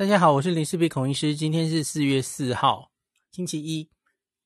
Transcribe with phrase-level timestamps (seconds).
[0.00, 1.36] 大家好，我是林氏璧孔医师。
[1.36, 2.90] 今天是四月四号，
[3.32, 3.90] 星期一。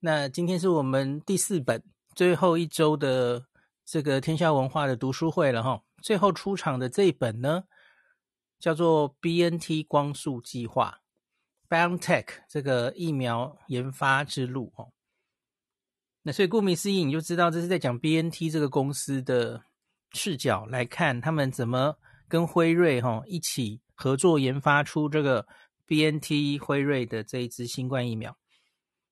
[0.01, 1.81] 那今天是我们第四本
[2.13, 3.47] 最后一周的
[3.85, 5.81] 这个天下文化的读书会了哈。
[6.03, 7.63] 最后出场的这一本呢，
[8.59, 10.99] 叫做 BNT 光速计划
[11.69, 14.91] （BioNTech） 这个疫苗研发之路哦。
[16.23, 19.63] 那所以顾名思义，你就知道这是在讲 BNT 这个公司的
[20.15, 21.97] 视角来看，他们怎么
[22.27, 23.84] 跟辉瑞哈一起。
[23.95, 25.47] 合作研发出这个
[25.87, 28.37] BNT 辉瑞的这一支新冠疫苗。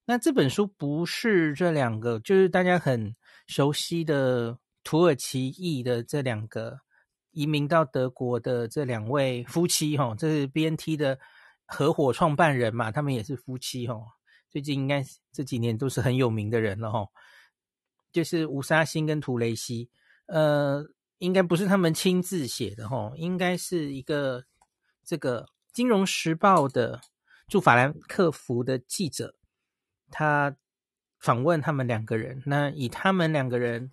[0.05, 3.15] 那这本书不是这两个，就是大家很
[3.47, 6.81] 熟悉的土耳其裔的这两个
[7.31, 11.19] 移民到德国的这两位夫妻哈，这是 BNT 的
[11.67, 13.97] 合伙创办人嘛，他们也是夫妻哈。
[14.51, 17.07] 最近应该这几年都是很有名的人了哈，
[18.11, 19.89] 就是吴沙欣跟图雷西，
[20.27, 20.85] 呃，
[21.19, 24.45] 应该不是他们亲自写的哈，应该是一个。
[25.05, 27.01] 这个《金融时报》的
[27.49, 29.35] 驻法兰克福的记者，
[30.11, 30.57] 他
[31.19, 33.91] 访问他们两个人，那以他们两个人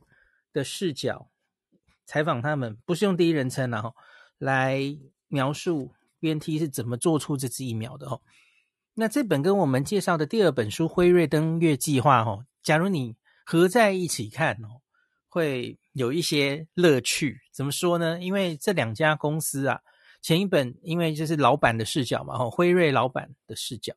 [0.54, 1.30] 的视角
[2.06, 3.96] 采访他们，不是用第一人称，然后
[4.38, 4.80] 来
[5.28, 8.22] 描述 BNT 是怎么做出这支疫苗的哦。
[8.94, 14.82] 那这本跟我们介绍的第二本书《辉瑞登月计划》哦，假如你合在一起看哦，
[15.28, 17.42] 会有一些乐趣。
[17.52, 18.20] 怎么说呢？
[18.20, 19.82] 因为这两家公司啊。
[20.22, 23.94] 前一本因为就是老板的视角嘛，哈，辉瑞老板的视角，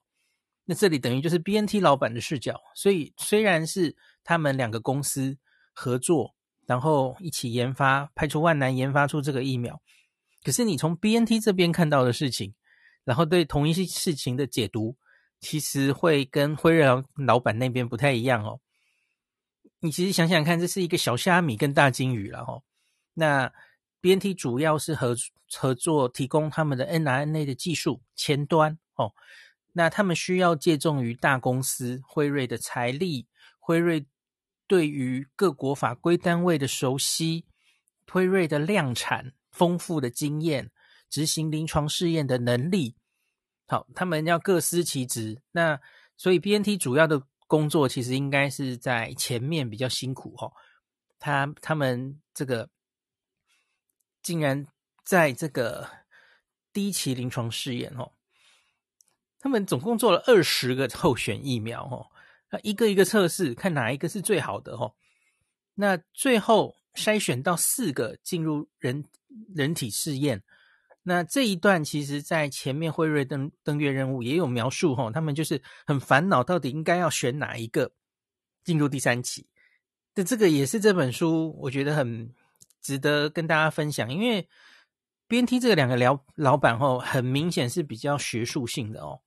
[0.64, 5.36] 那这里等于就是 BNT 老板的视角，所以虽然是他们两个公司
[5.72, 6.32] 合作，
[6.64, 9.82] 然后一起研发，排除万难研发出这个疫苗，
[10.44, 12.54] 可是你从 BNT 这边看到的事情，
[13.04, 14.96] 然后对同一些事情的解读，
[15.40, 18.60] 其实会跟辉瑞老老板那边不太一样哦。
[19.80, 22.62] 你其实想想看，这是一个小虾米跟大鲸鱼了哈，
[23.14, 23.52] 那。
[24.02, 25.16] BNT 主要是合
[25.54, 29.14] 合作提供他们的 n R N A 的技术前端哦，
[29.72, 33.28] 那他们需要借重于大公司辉瑞的财力，
[33.60, 34.04] 辉瑞
[34.66, 37.44] 对于各国法规单位的熟悉，
[38.10, 40.72] 辉瑞的量产丰富的经验，
[41.08, 42.96] 执行临床试验的能力，
[43.68, 45.40] 好，他们要各司其职。
[45.52, 45.80] 那
[46.16, 50.50] 所以 BNT 主要的工作其实应该是在前面比较辛苦哈，
[51.20, 52.68] 他他们这个。
[54.22, 54.66] 竟然
[55.04, 55.88] 在这个
[56.72, 58.12] 第一期临床试验哦，
[59.40, 62.06] 他们总共做了二十个候选疫苗哦，
[62.50, 64.94] 那一个一个测试，看哪一个是最好的哦。
[65.74, 69.04] 那最后筛选到四个进入人
[69.54, 70.42] 人体试验。
[71.02, 77.90] 那这一段其实在前面辉瑞登登月任务也有描述哦，他们就是很烦恼，到底应该要选哪一个
[78.62, 79.48] 进入第三期。
[80.14, 82.32] 这这个也是这本书我觉得很。
[82.82, 84.48] 值得跟大家分享，因为
[85.28, 89.22] BNT 这个两个老老板哦，很明显是比较学术性的哦，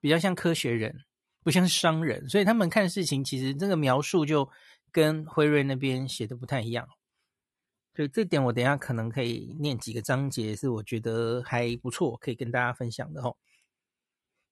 [0.00, 1.04] 比较像科学人，
[1.42, 4.48] 不像商人，所以他们看事情其实这个描述就
[4.92, 6.86] 跟辉瑞那边写的不太一样。
[7.96, 13.36] 所以这点我等下可能可以念几个章节，是我觉得还不错，可以跟大家分享的哦。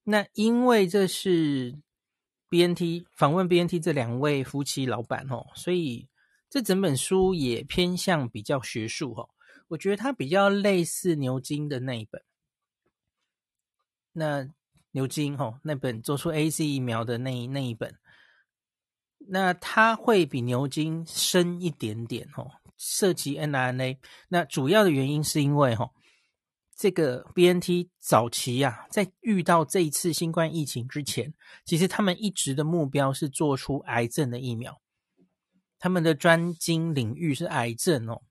[0.05, 1.79] 那因为这是
[2.49, 6.09] BNT 访问 BNT 这两位夫妻老板哦，所以。
[6.53, 9.27] 这整本书也偏向比较学术哈，
[9.69, 12.23] 我觉得它比较类似牛津的那一本。
[14.13, 14.47] 那
[14.91, 17.99] 牛津哈那本做出 A C 疫苗的那那一本，
[19.17, 22.47] 那它会比牛津深一点点哈，
[22.77, 23.97] 涉及 mRNA。
[24.29, 25.91] 那主要的原因是因为哈，
[26.77, 31.33] 这个 BNT 早期啊，在遇到这一次新冠疫情之前，
[31.65, 34.83] 其实他们一直的目标是做出癌症的疫苗。
[35.83, 38.23] 他们的专精领域是癌症哦，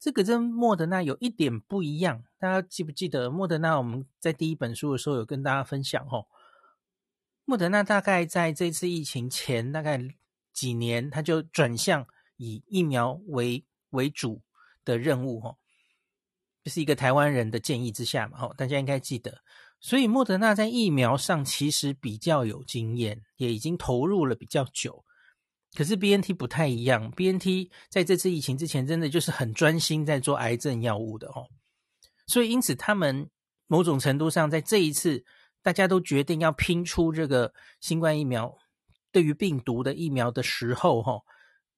[0.00, 2.24] 这个跟莫德纳有一点不一样。
[2.40, 3.78] 大家记不记得莫德纳？
[3.78, 6.26] 我们在第一本书的时候有跟大家分享哦。
[7.44, 9.96] 莫德纳大概在这次疫情前大概
[10.52, 12.04] 几年，他就转向
[12.36, 14.42] 以疫苗为为主
[14.84, 15.58] 的任务哦。
[16.64, 19.38] 这是一个台湾人的建议之下嘛，哦，大家应该记得。
[19.78, 25.04] 所以莫德纳在疫苗上其实比较有经验，也已经投入了比较久。
[25.74, 31.48] 可是 BNT 不太一样，BNT 在这次疫情之前，真的就是很专心在做癌症药物的哦。
[32.26, 33.30] 所以因此，他们
[33.66, 35.24] 某种程度上在这一次，
[35.62, 38.54] 大家都决定要拼出这个新冠疫苗
[39.10, 41.20] 对于病毒的疫苗的时候，哈，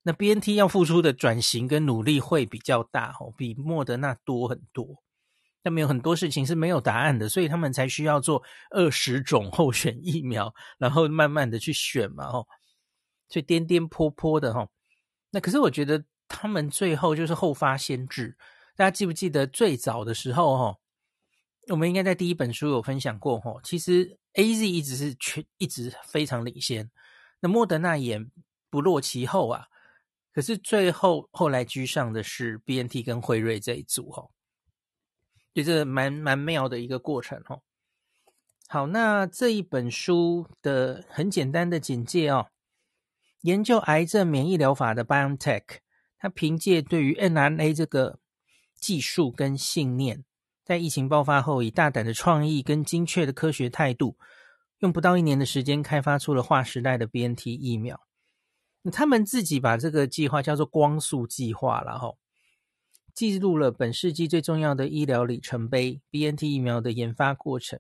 [0.03, 5.03] 那 BNT 要付出的转型跟努力会比较大哦，比莫德纳多很多。
[5.63, 12.47] 他们有很多事情是没有答案的，所以他们才需要做二十种候选疫苗，然后慢慢的去选嘛，哦。
[13.35, 14.69] 所以颠颠簸簸的哈，
[15.31, 18.39] 那可是我觉得他们最后就是后发先至。
[18.77, 20.79] 大家记不记得最早的时候哈，
[21.67, 26.89] 我们应该在第一本书有分享过吼，其实 AZ 一直是全一直非常领先，
[27.41, 28.25] 那莫德纳也
[28.71, 29.67] 不落其后啊。
[30.33, 34.31] 可是最后后来居上的是 BNT 跟辉瑞这一组吼，
[35.53, 37.65] 就这蛮蛮妙的一个过程吼。
[38.69, 42.47] 好，那这一本书的很简单的简介哦，
[43.45, 45.65] 研究癌症免疫疗法的 BioNTech，
[46.19, 48.19] 它凭借对于 mRNA 这个
[48.75, 50.25] 技术跟信念，
[50.65, 54.17] 在疫情爆发后，以大胆的创意跟精确的科学态度，
[54.79, 58.01] 用不到一年的时间开发出了划时代的 BNT 疫苗。
[58.91, 62.15] 他们自己把这个计划叫做“光速计划”了哈，
[63.15, 67.79] 记录了本世纪最重要的医疗里程碑 ——BNT 疫苗的研发过程，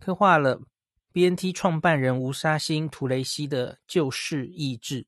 [0.00, 0.62] 刻画了
[1.12, 5.06] BNT 创办人吴沙欣、图雷西的救世意志，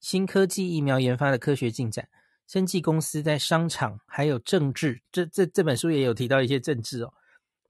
[0.00, 2.08] 新科技疫苗研发的科学进展，
[2.46, 7.12] 生技公司在商场还有政治，这这这本书也有提到一些政治哦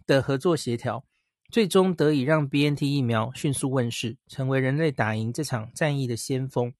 [0.06, 1.04] 的合作协调。
[1.48, 6.74] 最终得以让 BNT 疫苗迅速问世，成为人类打赢这场战役的先锋。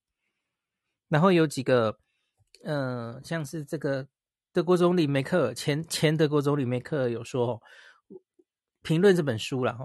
[1.09, 2.01] 然后有几个，
[2.65, 4.09] 呃，像是这个
[4.53, 7.63] 德国总理梅克尔前前德国总理梅克尔有说，
[8.83, 9.85] 评论这本书了哈。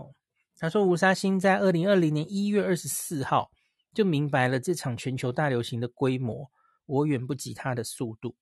[0.61, 3.51] 他说吴沙欣在二零二零年一月二十四号
[3.95, 6.51] 就明白了这场全球大流行的规模，
[6.85, 8.35] 我远不及他的速度。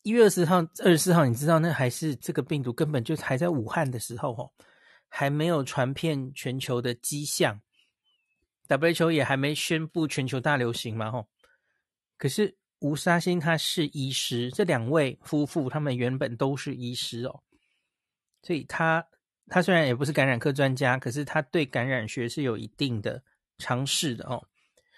[0.00, 4.50] 一月二十号、二十四号，你知道那还是这个病毒根本就还在武汉的时候，哦，
[5.06, 7.60] 还没有传遍全球的迹象
[8.68, 11.28] ，WHO 也还没宣布全球大流行嘛，吼。
[12.16, 17.42] 可是吴沙欣他是医师，这两位夫妇他们原本都是医师哦，
[18.42, 19.06] 所以他
[19.48, 23.22] 他虽然也不是感染科专家，可是他对感染学是有一定的
[23.58, 24.42] 尝试的哦，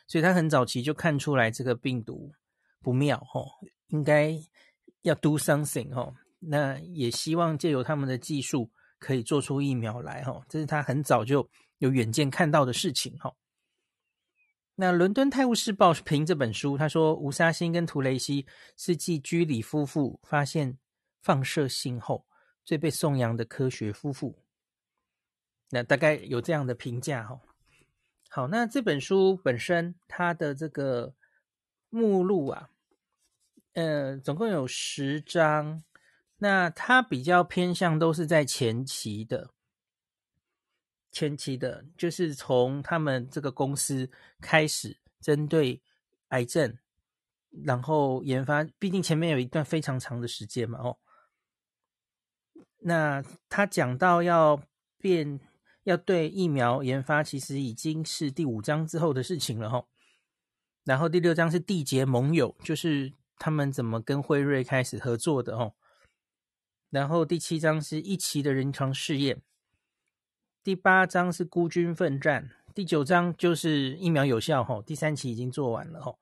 [0.07, 2.33] 所以他很早期就看出来这个病毒
[2.81, 3.47] 不妙，哦，
[3.89, 4.39] 应该。
[5.03, 8.69] 要 do something 哦，那也希望借由他们的技术
[8.99, 11.49] 可以做出疫苗来哦，这是他很早就
[11.79, 13.33] 有远见看到的事情哈。
[14.75, 18.45] 那伦敦泰晤士报评这本书，他说吴沙欣跟图雷西
[18.77, 20.77] 是继居里夫妇发现
[21.23, 22.27] 放射性后
[22.69, 24.39] 最被颂扬的科学夫妇，
[25.71, 27.41] 那大概有这样的评价哈。
[28.29, 31.15] 好，那这本书本身它的这个
[31.89, 32.69] 目录啊。
[33.73, 35.83] 呃，总共有十章，
[36.37, 39.49] 那它比较偏向都是在前期的，
[41.11, 44.11] 前期的，就是从他们这个公司
[44.43, 45.81] 开始针对
[46.29, 46.77] 癌症，
[47.65, 50.99] 然后研发，毕竟前面有一段非常长的时间嘛，哦，
[52.89, 54.61] 那他讲到要
[54.99, 55.39] 变，
[55.85, 59.85] 要对疫苗研发，其实已经是第五章之后的事情了，哈，
[60.83, 63.13] 然后第六章是缔结盟友，就是。
[63.41, 65.77] 他们怎么跟辉瑞开始合作的哦？
[66.91, 69.41] 然后第七章是一期的临床试验，
[70.65, 76.17] 第八章是孤军奋战，第九章就是疫苗有效哈，第三期已经做完了哈，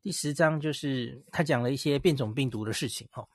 [0.00, 3.26] 第十章就是他讲了一些变种病毒的事情哈，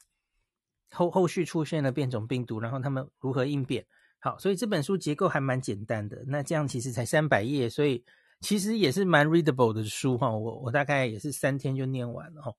[0.94, 3.86] 后后续出现了变种病毒，然后他们如何应变？
[4.20, 8.04] 好，所以这本书结构还蛮简单的，那这样其实才三百页，所以。
[8.42, 12.52] 其实也是蛮 readable 的书哈，我我大概也是三天就念完了哈。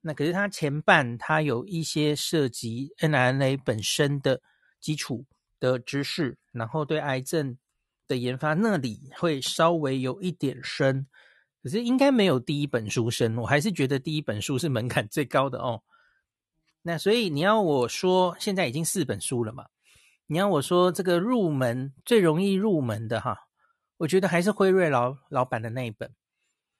[0.00, 4.40] 那可是它前半它有一些涉及 mRNA 本身的
[4.80, 5.26] 基础
[5.60, 7.58] 的知识，然后对癌症
[8.08, 11.06] 的研发那里会稍微有一点深，
[11.62, 13.36] 可是应该没有第一本书深。
[13.36, 15.82] 我还是觉得第一本书是门槛最高的哦。
[16.82, 19.66] 那所以你要我说，现在已经四本书了嘛？
[20.26, 23.36] 你要我说这个入门最容易入门的哈？
[23.98, 26.14] 我觉得还是辉瑞老老板的那一本，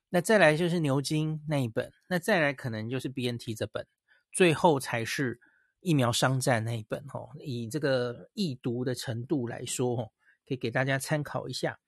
[0.09, 3.87] 那再来就是牛津那一本，那再来可能就是 BNT 这本，
[4.33, 5.41] 最后才是
[5.81, 7.31] 疫苗商战那一本哦。
[7.39, 10.11] 以这个易读的程度来说哦，
[10.49, 11.79] 可以给大家参考一下。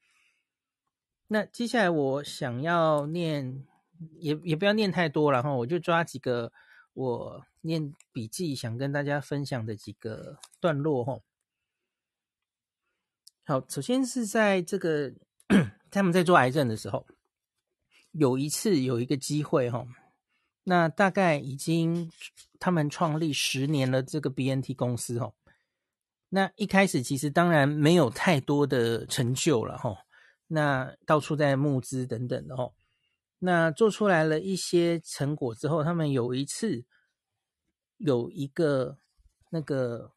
[1.28, 3.66] 那接下来我想要念，
[4.18, 6.52] 也也不要念太多然后，我就抓几个
[6.94, 11.20] 我念笔记想跟大家分享的几个段落哈。
[13.44, 15.12] 好，首先是在这个
[15.90, 17.06] 他们在做癌症的时候，
[18.12, 19.86] 有一次有一个机会哈，
[20.62, 22.10] 那大概已经
[22.58, 25.34] 他们创立十年了，这个 BNT 公司哈，
[26.30, 30.06] 那一开始其实当然没有太多的成就了哈，
[30.46, 32.72] 那到处在募资等等的哈，
[33.44, 36.84] 那做出来了一些成果之后，他们有一次
[37.98, 38.98] 有一个
[39.50, 40.12] 那个。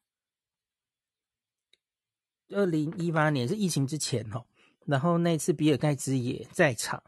[2.50, 4.42] 二零一八年是疫情之前哈，
[4.86, 7.02] 然后那次比尔盖茨也在场，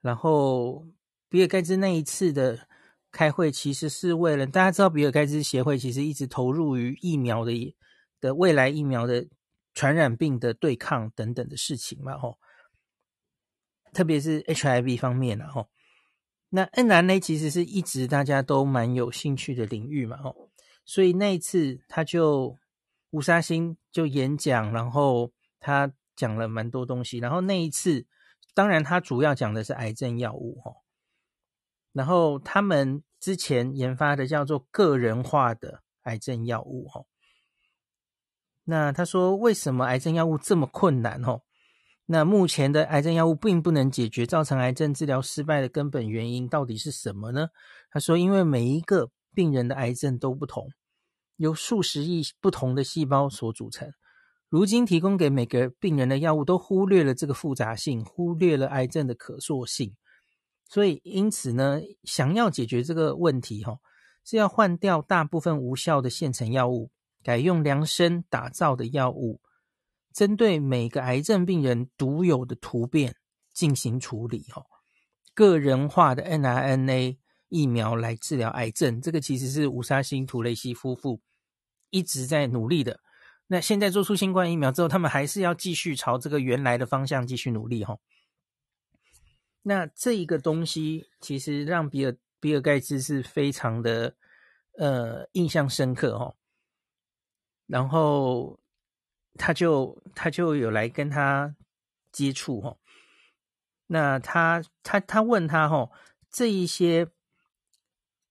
[0.00, 0.84] 然后
[1.28, 2.66] 比尔盖茨那一次的
[3.12, 7.76] 开会，其实是为了大家知道，比尔盖茨协会其实一直投入于疫苗的
[8.20, 9.28] 的未来疫苗的
[9.74, 12.40] 传染病的对抗等等的事情嘛，吼。
[13.92, 15.68] 特别是 HIV 方面啊，吼。
[16.52, 20.50] 那 nmn 其实是一直大家都蛮有兴趣的领域嘛，吼。
[20.84, 22.56] 所以那一次他就
[23.10, 25.30] 吴沙欣就演讲，然后
[25.60, 27.18] 他讲了蛮多东西。
[27.18, 28.06] 然后那一次，
[28.54, 30.76] 当然他主要讲的是癌症药物，吼。
[31.92, 37.06] 然后他们之前研发的叫做个人化的癌症药物，吼。
[38.64, 41.42] 那他说为什么癌症药物这么困难，吼？
[42.12, 47.50] 那目前的癌症药物并不能解决造成癌症治疗失败的根本原因，到底是什么呢？
[47.88, 50.68] 他说，因为每一个病人的癌症都不同，
[51.36, 53.92] 由数十亿不同的细胞所组成。
[54.48, 59.94] 如今提供给每个病人的药物都忽略了这个复杂性，忽略了癌症的可塑性。
[60.68, 63.78] 所以，因此呢，想要解决这个问题，哈，
[64.24, 66.90] 是要换掉大部分无效的现成药物，
[67.22, 69.40] 改用量身打造的药物。
[70.12, 73.14] 针对每个癌症病人独有的突变
[73.52, 74.64] 进行处理，哈，
[75.34, 77.16] 个人化的 mRNA
[77.48, 81.20] 疫苗来治疗癌症，这个其实是吴沙欣、图雷西夫妇
[81.90, 83.00] 一直在努力的。
[83.46, 87.98] 那现在做出新冠疫苗之后，他们还是要继续朝这个原来的方向继续努力，哈。
[89.62, 94.16] 那这一个东西其实让比尔比尔盖茨是非常的
[94.78, 96.34] 呃印象深刻，哈。
[97.66, 98.58] 然后。
[99.34, 101.54] 他就他就有来跟他
[102.12, 102.76] 接触哈，
[103.86, 105.90] 那他他他问他哈，
[106.30, 107.08] 这一些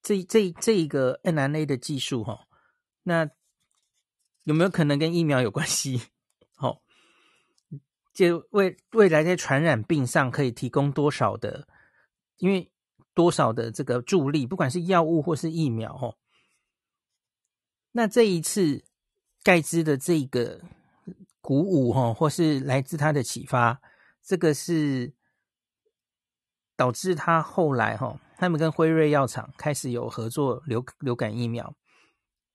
[0.04, 2.48] 这这这一个 NNA 的技术哈，
[3.04, 3.30] 那
[4.44, 6.02] 有没有可能跟疫苗有关系？
[6.56, 6.82] 好，
[8.14, 11.68] 就未未来在传染病上可以提供多少的，
[12.38, 12.72] 因为
[13.14, 16.16] 多少的这个助力，不管是药物或是疫苗哈，
[17.94, 18.84] 那这一次
[19.42, 20.62] 盖茨的这个。
[21.50, 23.82] 鼓舞哈，或是来自他的启发，
[24.22, 25.12] 这个是
[26.76, 31.76] 导致他后来哈，他们跟辉瑞药厂开始有合作流流感疫苗，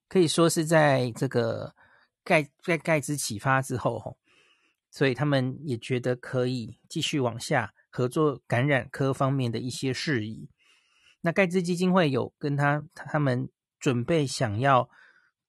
[0.08, 1.74] 可以说是在这个
[2.22, 4.14] 盖在盖茨启发之后哈，
[4.92, 10.48] 所以他们也觉得可以继续往下合作感染科方面的一些事宜。
[11.22, 13.48] 那盖茨基金会有跟他他们
[13.80, 14.88] 准备想要。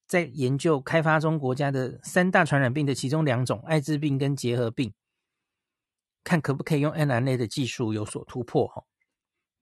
[0.06, 4.94] 在研究开发中国家的三大传染病的其中两种，艾滋病跟结核病，
[6.22, 8.84] 看可不可以用 mRNA 的技术有所突破哈。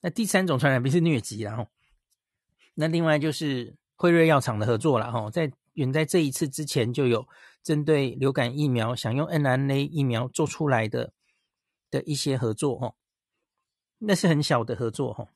[0.02, 1.66] 那第三种传染病是疟疾，然后
[2.74, 7.26] 那另外就是辉瑞药厂的合作了哈，在远在这一次之前就有
[7.62, 11.14] 针对流感疫苗想用 mRNA 疫苗做出来的
[11.90, 12.94] 的一些合作哈，
[13.98, 15.28] 那是很小的合作哈。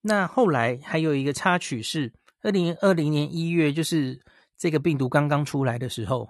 [0.00, 2.14] 那后来还有一个插曲是。
[2.44, 4.20] 二零二零年一月，就是
[4.58, 6.28] 这个病毒刚刚出来的时候，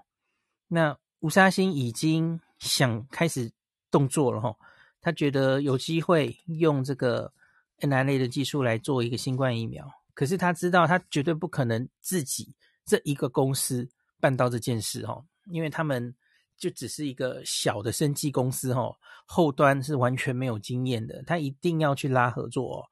[0.68, 3.50] 那吴沙星已经想开始
[3.90, 4.56] 动作了哈。
[5.00, 7.32] 他觉得有机会用这个
[7.80, 12.54] mRNA 的技术来做一个新冠疫苗，可是他知道他绝对不可能自己
[12.86, 13.88] 这一个公司
[14.20, 16.14] 办到这件事哈，因为他们
[16.56, 22.88] 就只是一个小的生技公司哈，后端是完全没有经验的，他一定要去拉合作。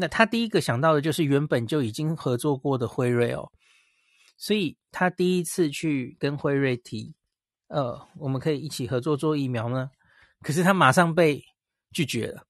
[0.00, 3.52] 那他第一个想到的就是原本就已经合作过的辉瑞哦，
[4.38, 7.14] 所以他第一次去跟辉瑞提，
[7.66, 9.90] 呃，我们可以一起合作做疫苗呢。
[10.40, 11.44] 可是他马上被
[11.92, 12.46] 拒绝了，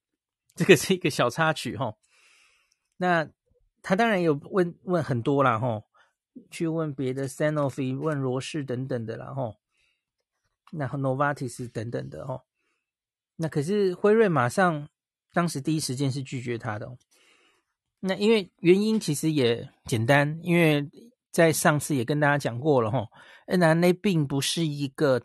[0.55, 1.97] 这个是一个小插曲哈、哦。
[2.99, 3.29] 那
[3.83, 5.83] 他当然有问问很多啦哈，
[6.53, 9.57] 去问别的 Sanofi，问罗氏等等的啦哈，
[10.71, 12.45] 然后 Novartis 等等的哈。
[13.35, 14.89] 那可是辉瑞马上
[15.33, 16.97] 当时第一时间是拒绝他的、哦。
[18.01, 20.89] 那因为原因其实也简单，因为
[21.31, 23.07] 在上次也跟大家讲过了哈
[23.47, 25.23] ，mRNA 并不是一个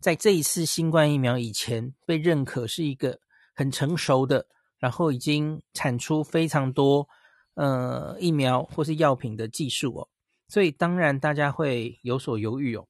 [0.00, 3.18] 在这一次新冠疫苗以前被认可是一个
[3.54, 4.46] 很成熟的，
[4.78, 7.08] 然后已经产出非常多
[7.54, 10.08] 呃疫苗或是药品的技术哦，
[10.48, 12.86] 所以当然大家会有所犹豫哦。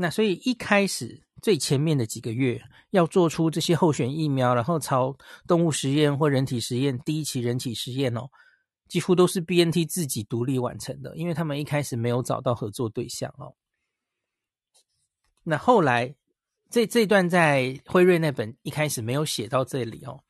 [0.00, 5.14] 那所以一开始最前面的几个月要做出这些候选疫苗，然后朝
[5.46, 8.22] 动物实验或人体实验第一期人体实验哦，
[8.88, 13.54] 几乎都是 BNT 自己独立完成的，因为他们一开始没有找到合作对象哦。
[15.42, 16.14] 那后来
[16.70, 20.24] 这这段在辉瑞那本一开始没有写到这里哦，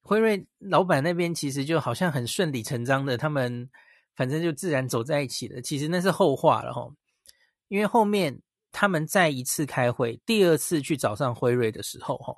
[0.00, 3.68] 辉瑞老板那边其实就好像很顺理成章的，他们
[4.14, 6.96] 反正就自然走在一起了，其实那是后话了哈、哦。
[7.72, 8.38] 因为后面
[8.70, 12.36] 他们再一次开会，第二次去找上辉瑞的时候，哈，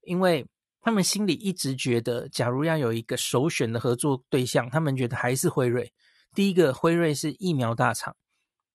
[0.00, 0.46] 因为
[0.80, 5.92] 他们心里一直觉得，假如要有一个首选的合作对象，他们觉得还是辉瑞。
[6.34, 8.16] 第一个，辉瑞是疫苗大厂，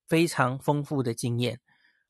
[0.08, 1.60] 非常丰富的经验、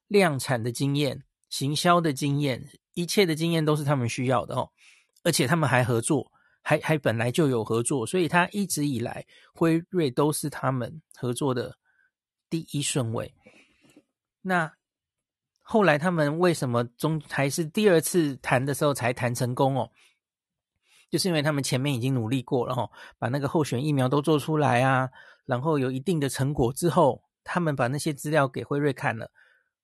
[0.09, 4.69] 量产的经验、行销的经验，一切的经验都是他们需要的哦。
[5.23, 6.29] 而且他们还合作，
[6.61, 11.77] 还还本来就有合作，所以他一直以来，辉瑞都是他们合作的
[12.49, 13.33] 第一顺位。
[14.47, 14.71] 那
[15.61, 19.89] 后来他们为什么中还是第二次谈的时候才谈成功哦？
[21.09, 25.09] 就是因为他们前面已经努力过了哈，把那个候选疫苗都做出来啊，
[25.45, 29.31] 然后有一定的成果之后，他们把那些资料给辉瑞看了，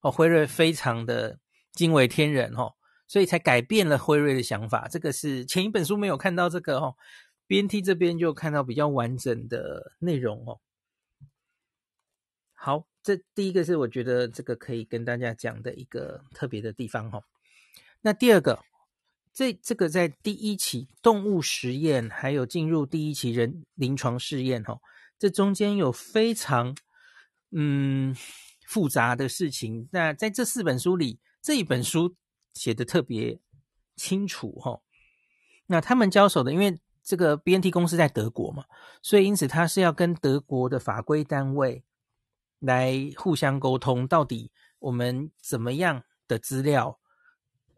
[0.01, 1.39] 哦，辉瑞非常的
[1.71, 2.75] 惊为天人哦。
[3.07, 6.95] 所以才改变了辉瑞的想法，这个是前一本书没有看到这个哦
[7.45, 10.61] ，BNT 这边就看到比较完整的内容哦。
[12.53, 17.23] 好，这第一个是我觉得这个可以跟大家讲的一个特别的地方哦。
[18.01, 18.63] 那第二个，
[19.33, 24.79] 这这个在第一期动物实验，还有进入第一期人临床试验哦，
[25.17, 26.75] 这中间有非常
[27.51, 28.15] 嗯
[28.65, 29.87] 复杂的事情。
[29.91, 32.15] 那在这四本书里，这一本书。
[32.53, 33.39] 写的特别
[33.95, 34.81] 清楚哈，
[35.67, 38.65] 那他们交手的，因为这个 BNT 公司在德国嘛，
[39.01, 41.85] 所以因此他是要跟德国的法规单位
[42.61, 46.97] 来互相沟通，到底我们怎么样的资料，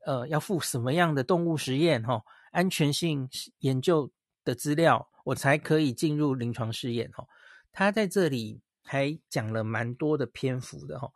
[0.05, 3.27] 呃，要附什么样的动物实验哈，安全性
[3.59, 4.11] 研究
[4.43, 7.25] 的资料，我才可以进入临床试验哈。
[7.71, 11.11] 他在这里还讲了蛮多的篇幅的哈，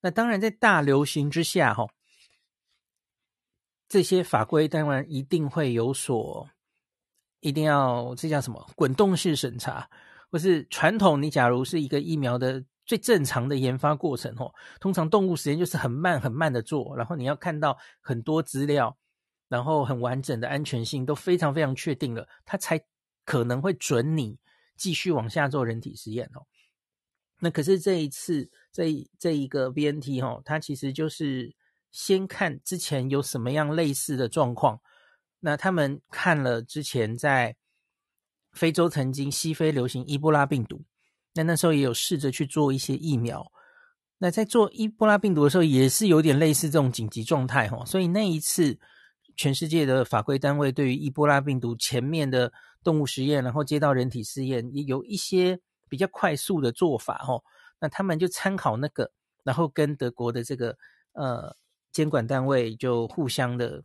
[0.00, 1.86] 那当然在大流行之下哈。
[3.88, 6.48] 这些法规当然一定会有所，
[7.40, 9.90] 一定要这叫什么滚动式审查，
[10.30, 11.20] 或是传统。
[11.20, 18.98] 你假如是一个疫苗的最正常的研发过程哦，通常动物实验就是很慢很慢的做，然后你要看到很多资料，
[19.48, 22.84] 然后很完整的安全性都非常非常确定了，它才
[23.24, 24.40] 可能会准你
[24.76, 26.42] 继续往下做人体实验哦。
[27.38, 31.54] 那可是这一次这这一个 BNT 哦，它其实就是。
[31.92, 34.80] 先看之前有什么样类似的状况，
[35.40, 37.56] 那他们看了之前在
[38.52, 40.84] 非洲曾经西非流行伊波拉病毒，
[41.42, 43.50] 那时候也有试着去做一些疫苗，
[44.18, 48.78] 那在做伊波拉病毒的时候也是有点类似这种紧急状态哈，所以那一次
[49.36, 57.42] 全世界的法规单位对于伊波拉病毒前面的动物实验，然后接到人体试验，也有一些比较快速的做法哈，
[57.80, 59.10] 那他们就参考那个，
[59.44, 60.76] 然后跟德国的这个
[61.12, 61.56] 呃。
[61.92, 63.82] 监管单位就互相的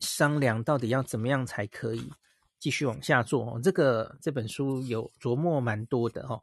[0.00, 2.12] 商量，到底要怎么样才可以
[2.58, 3.60] 继续往下做哦。
[3.62, 6.40] 这个这本书有琢磨蛮多的哈。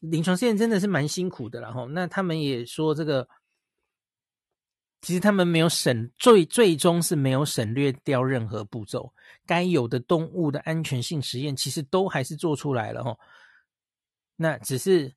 [0.00, 3.28] 临床试验真的是蛮辛苦的，然后那他们也说这个，
[5.02, 9.12] 其实他们没有省，最最终是没有省略掉任何步骤，
[9.46, 13.18] 该有的动物的安全性实验其实都还是做出来了哈。
[14.36, 15.14] 那只是。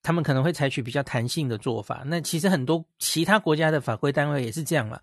[0.00, 2.02] 他们可能会采取比较弹性的做法。
[2.06, 5.02] 那其实很多其他国家的法规单位也是这样了。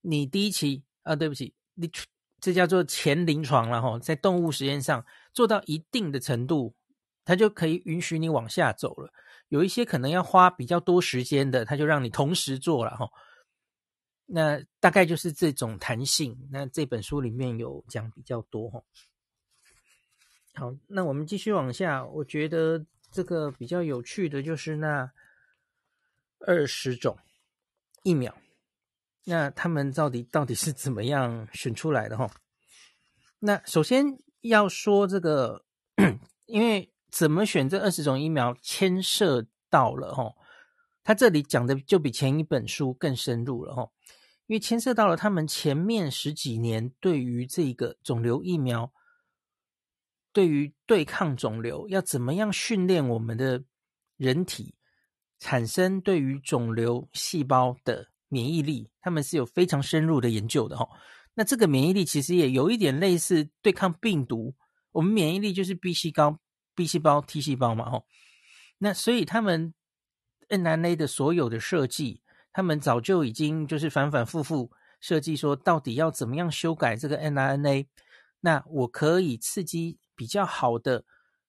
[0.00, 1.90] 你第一期啊，对不起，你
[2.44, 6.74] 这叫做前临床了哈，在动物实验上做到一定的程度，
[7.24, 9.10] 它就可以允许你往下走了。
[9.48, 13.08] 有一些可能要花比较多时间的，它就让你同时做了哈。
[14.26, 16.36] 那大概就是这种弹性。
[16.50, 18.82] 那这本书里面有讲比较多哈。
[20.54, 22.84] 好，那我们继续往下，我觉得。
[23.14, 25.12] 这个比较有趣的就是那
[26.40, 27.16] 二十种
[28.02, 28.36] 疫苗，
[29.24, 32.30] 那他们到底到底是怎么样选出来的哈？
[33.38, 34.04] 那首先
[34.40, 35.64] 要说这个，
[36.46, 40.34] 因为怎么选这二十种疫苗牵涉到了哈，
[41.02, 43.90] 他这里讲的就比前一本书更深入了哈，
[44.46, 48.92] 因为牵涉到了他们前面十几年对于这个肿瘤疫苗。
[50.32, 53.62] 对于对抗肿瘤，要怎么样训练我们的
[54.16, 54.74] 人体
[55.38, 58.90] 产生对于肿瘤细胞的免疫力？
[59.00, 60.88] 他们是有非常深入的研究的哈。
[61.34, 64.54] 那这个免疫力其实也有一点类似对抗病毒，
[64.92, 66.38] 我们免疫力就是 B 细胞、
[66.74, 68.02] B 细胞、T 细胞嘛哈。
[68.78, 69.72] 那所以他们
[70.48, 74.70] mRNA 的所有的设计，他们早就已经就是反反复复
[75.00, 77.86] 设计说，到底要怎么样修改这个 mRNA？
[78.40, 79.98] 那我可以刺激。
[80.16, 81.04] 比较好的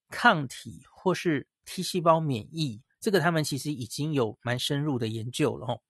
[0.09, 5.83] 抗体或是 T 细胞免疫，这个他们其实已经有蛮深入的研究了吼。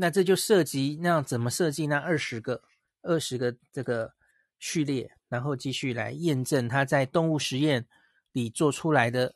[0.00, 2.62] 那这就涉及那怎么设计那二十个
[3.02, 4.14] 二十个这个
[4.58, 7.86] 序列，然后继续来验证它在动物实验
[8.32, 9.34] 里做出来的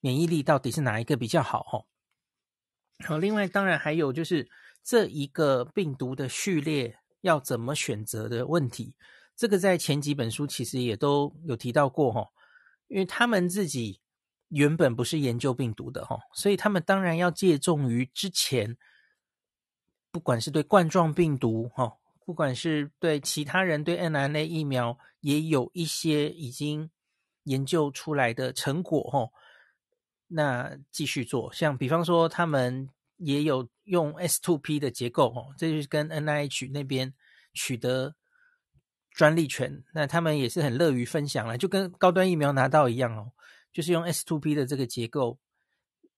[0.00, 1.86] 免疫力到底是哪一个比较好吼。
[3.06, 4.48] 好，另外当然还有就是
[4.82, 8.96] 这一个病毒的序列要怎么选择的问题。
[9.36, 12.26] 这个在前几本书其实也都有提到过哈，
[12.88, 14.00] 因为他们自己
[14.48, 18.76] 原本不是研究病毒的哈，所以他们当然要借重于之前，
[20.12, 26.90] 不管是对冠状病毒哈，不管是对其他人对 mRNA 疫苗，也有一些已经
[27.44, 29.30] 研究出来的成果哈，
[30.28, 37.12] 那继续做，像比方说他们也有用 S2P 的结构哦，这就是跟 NIH 那边
[37.52, 38.14] 取得。
[39.14, 43.30] 专利权，那他们也是很乐于分享了，就跟高端疫苗拿到一样哦，
[43.70, 45.38] 就是用 S2P 的这个结构，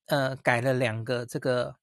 [0.06, 1.74] 呃，改了两个这个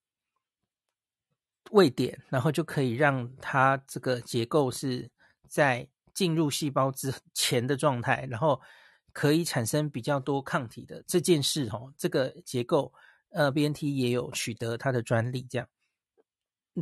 [1.72, 5.10] 位点，然后就可以让它这个结构是
[5.48, 8.62] 在进入细胞之前的状态，然后
[9.14, 12.94] 可以产生比较多抗体的这件事哦，这个结构，
[13.30, 15.68] 呃，BNT 也有取得它的专利，这样。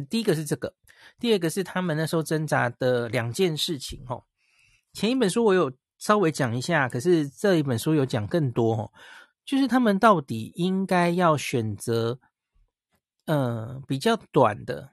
[0.09, 0.75] 第一个是这个，
[1.19, 4.23] 第二个是他们那时候挣扎的两件事情哦。
[4.93, 8.91] 前一本书我有稍微讲一下，可是这一本书有讲更多哦，
[9.43, 12.19] 就是他们到底应该要选择，
[13.29, 14.89] 呃，比较短的，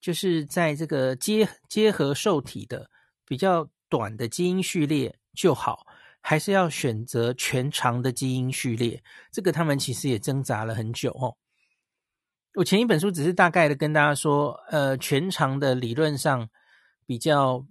[0.00, 2.90] 就是在这个结结合受体的
[3.26, 5.86] 比较短的基因序列就好，
[6.22, 9.04] 还是要选择全长的基因序列？
[9.30, 11.36] 这个他们其实也挣扎了很久哦。
[12.54, 16.48] 我前一本书只是大概的跟大家说，呃，全长的理论上
[17.04, 17.66] 比较，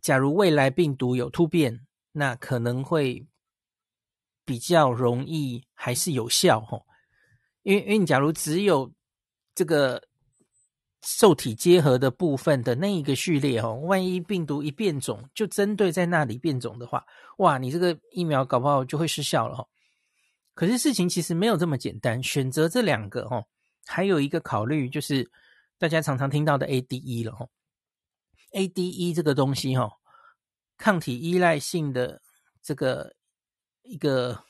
[0.00, 3.26] 假如未来病毒有突变，那可能会
[4.46, 6.86] 比较容易还是有效吼，
[7.64, 8.90] 因为因为你假如只有
[9.54, 10.02] 这个
[11.02, 17.04] 受体结合的部分的那一个序列吼，万一病毒一变种，就针对在那里变种的话，
[17.38, 19.68] 哇，你这个疫苗搞不好就会失效了吼。
[20.54, 23.44] 可是事情其实没有这么简单，选择这两个吼。
[23.84, 25.28] 还有一个考虑就是
[25.76, 27.48] 大家常常听到的 ADE 了哈
[28.52, 29.90] ，ADE 这个东西哈，
[30.78, 32.22] 抗体依赖性的
[32.62, 33.16] 这个
[33.82, 34.44] 一个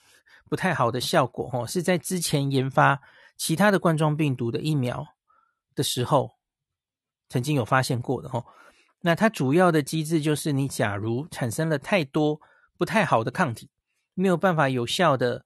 [0.51, 3.01] 不太好的效果哈，是在之前研发
[3.43, 5.17] 其他的冠状病毒的疫苗
[5.75, 6.39] 的时候
[7.29, 8.45] 曾经有发现过的哈。
[9.01, 12.41] 那它主要的机制就是你假如产生了太多
[12.79, 13.69] 不太好的抗体，
[14.15, 15.45] 没有办法有效的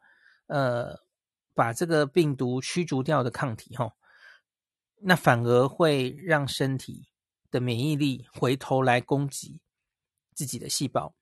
[0.49, 1.07] 呃。
[1.55, 3.95] 把这个病毒驱逐掉的抗体，哈，
[5.01, 7.09] 那反而会让身体
[7.51, 9.63] 的免疫力回头来攻击
[10.35, 11.15] 自己的细胞，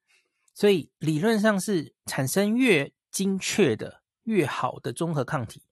[0.53, 5.63] 所以理论上是产生越精确的、越好的中和抗体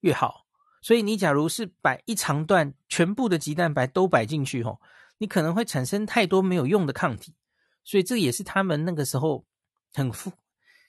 [0.00, 0.46] 越好。
[0.82, 4.80] 所以你假如是摆一长段全部的鸡蛋白都摆进去，吼，
[5.18, 7.34] 你可能会产生太多没有用的抗体，
[7.82, 9.44] 所以这也是他们那个时候
[9.92, 10.32] 很复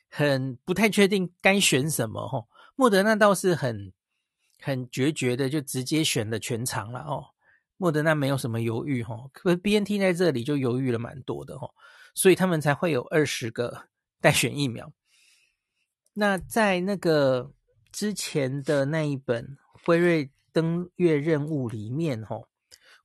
[0.09, 2.45] 很不太确定该选什么，哈。
[2.75, 3.91] 莫德纳倒是很
[4.61, 7.25] 很决绝的，就直接选了全长了哦。
[7.77, 11.69] 莫德纳没有什么犹豫哈，可 BNT 在这里就犹豫了蛮多的哈，
[12.13, 13.87] 所以他们才会有二十个
[14.21, 14.93] 待选疫苗。
[16.13, 17.51] 那在那个
[17.91, 22.41] 之前的那一本辉瑞登月任务里面哈，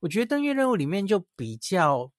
[0.01, 2.11] 我觉得登月任务里面就比较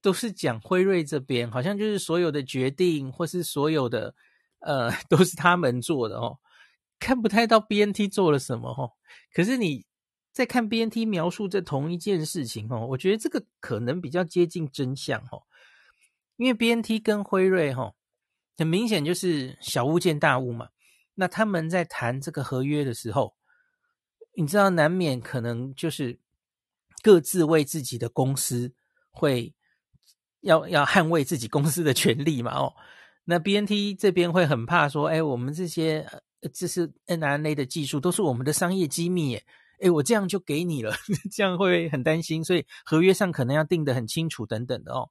[0.00, 4.14] 都是讲辉瑞这边，好像就是所有的决定或是所有的
[4.60, 6.38] 呃 都是他们做的哦。
[6.98, 8.90] 看不太到 BNT 做了什么哈，
[9.34, 9.84] 可是你
[10.32, 15.42] 在看 BNT 描述这同一件事情哦，我觉得这个可能比较接近真相哦，
[16.36, 17.92] 因为 BNT 跟辉瑞哈，
[18.56, 20.68] 很明显就是小巫见大巫嘛。
[21.16, 23.34] 那他们在谈这个合约的时候，
[24.34, 26.20] 你知道难免可能就是
[27.02, 28.72] 各自为自己的公司
[29.10, 29.52] 会
[30.42, 32.72] 要要捍卫自己公司的权利嘛哦。
[33.24, 36.08] 那 BNT 这边会很怕说，哎，我们这些。
[36.52, 39.44] 这是 NRNA 的技术，都是我们的商业机密耶。
[39.80, 40.94] 诶，我这样就给你了，
[41.32, 45.10] 这样会很担心，所以合约上可能要定得很清楚等等的哦。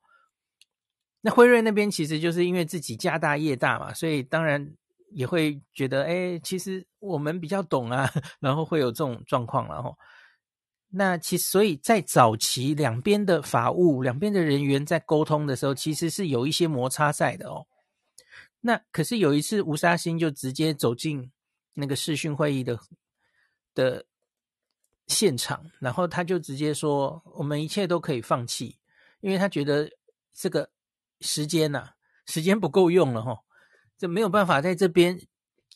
[1.19, 4.75] 那辉瑞那边其实就是因为自己家大业大嘛，所以当然
[5.15, 9.95] 也会觉得，诶，其实我们比较懂啊， 然后会有这种状况了哈。
[10.89, 17.65] 那其所以在早期两边的法务、两边的人员在沟通的时候，其实是有一些摩擦在的哦。
[18.59, 21.31] 那可是有一次，吴沙欣就直接走进
[21.75, 22.77] 那个视讯会议的
[23.73, 24.05] 的
[25.07, 28.77] 现场，然后他就直接说：“我们一切都可以放弃，
[29.21, 29.89] 因为他觉得
[30.33, 30.69] 这个
[31.21, 31.91] 时间呐、啊，
[32.25, 33.39] 时间不够用了哈，
[33.97, 35.19] 这没有办法在这边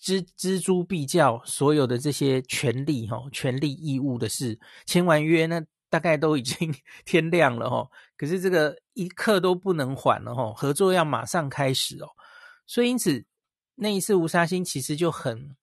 [0.02, 6.74] 錙錙铢必较所有的这些权利哈、权利义务的事，签完约那大概都已经
[7.06, 12.08] 天亮了哈，可是这个一刻都不能缓了哈，合作要马上开始哦。”
[12.68, 13.26] 所以，因此
[13.76, 15.56] 那一次吴沙欣其实就很、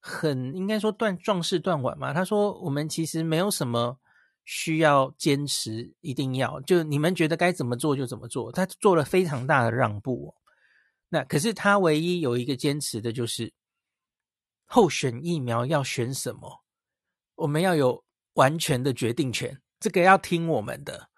[0.00, 2.14] 很应该说断壮士断腕嘛。
[2.14, 3.98] 他说：“我们其实没有什么
[4.44, 8.50] 需要坚持，一定要就你们觉得该怎么做就怎么做。
[8.50, 10.34] 他做了非常大的让步哦。
[11.08, 13.52] 那可是他唯一有一个坚持的就是，
[14.66, 16.64] 候选疫苗要选什么，
[17.34, 21.08] 我们要有完全的决定权，这个要听我们的。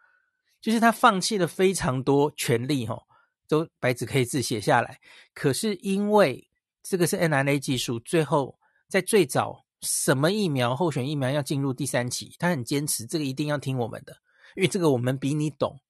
[0.61, 3.03] 就是他放弃了非常多权利哦，
[3.49, 5.01] 都白纸黑字写下来。
[5.33, 6.51] 可是因为
[6.83, 9.65] 这个是 mRNA 技术，最后在最早。
[9.81, 12.35] 什么疫苗候选疫苗要进入第三期？
[12.37, 14.13] 他很坚持，这个一定要听我们的，
[14.57, 15.81] 因为这个我们比你懂。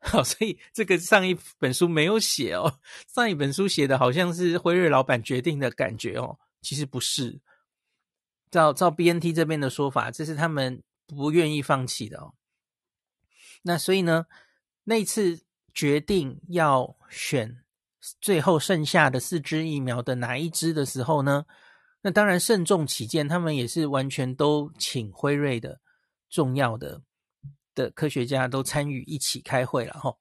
[0.10, 7.40] 好，所以这个上一本书没有写哦，上一本书写的好像是辉瑞老板决定的感觉哦，其实不是。
[8.50, 12.32] 照照 BNT 这边的说法，这是他们不愿意放弃的哦。
[13.62, 14.26] 那所以呢，
[14.84, 15.42] 那次
[15.74, 17.62] 决定要选
[18.20, 21.44] 最后剩下的四支疫苗的哪一支的时候呢？
[22.00, 25.80] 那当然，慎重起见，他们也是完全都请辉瑞的
[26.30, 27.02] 重要的
[27.78, 30.16] 的科学家都参与一起开会了哈。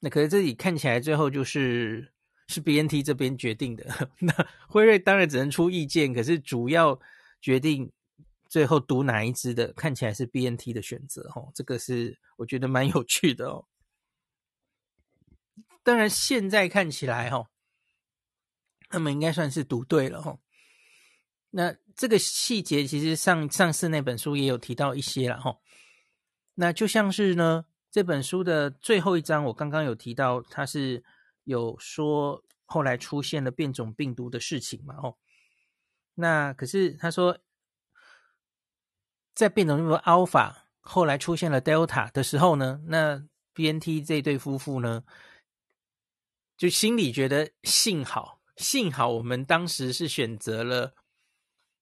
[0.00, 2.12] 那可是这里看起来最后就是
[2.48, 3.86] 是 BNT 这边决定的，
[4.18, 4.34] 那
[4.68, 6.98] 辉瑞当然只能出意见，可是主要
[7.40, 7.92] 决定
[8.48, 11.48] 最后读哪一支的，看起来是 BNT 的选择哈。
[11.54, 13.64] 这个是我觉得蛮有趣的哦。
[15.84, 17.46] 当然现在看起来哈，
[18.88, 20.36] 他们应该算是读对了哈。
[21.50, 25.56] 那这个细节其实上上次那本书也有提到一些了哈。
[26.54, 31.02] 那就像是呢，这本书的最后一章，我刚刚有提到，它是
[31.44, 34.96] 有说后来出现了变种病毒的事情嘛？
[35.02, 35.16] 哦，
[36.14, 37.38] 那可是他说，
[39.34, 45.04] 在变种病毒 Alpha 后来出现了 Delta 的时候呢，那 BNT 这对夫妇呢，
[46.56, 50.94] 就心里觉得幸好幸好我们当时是选择了。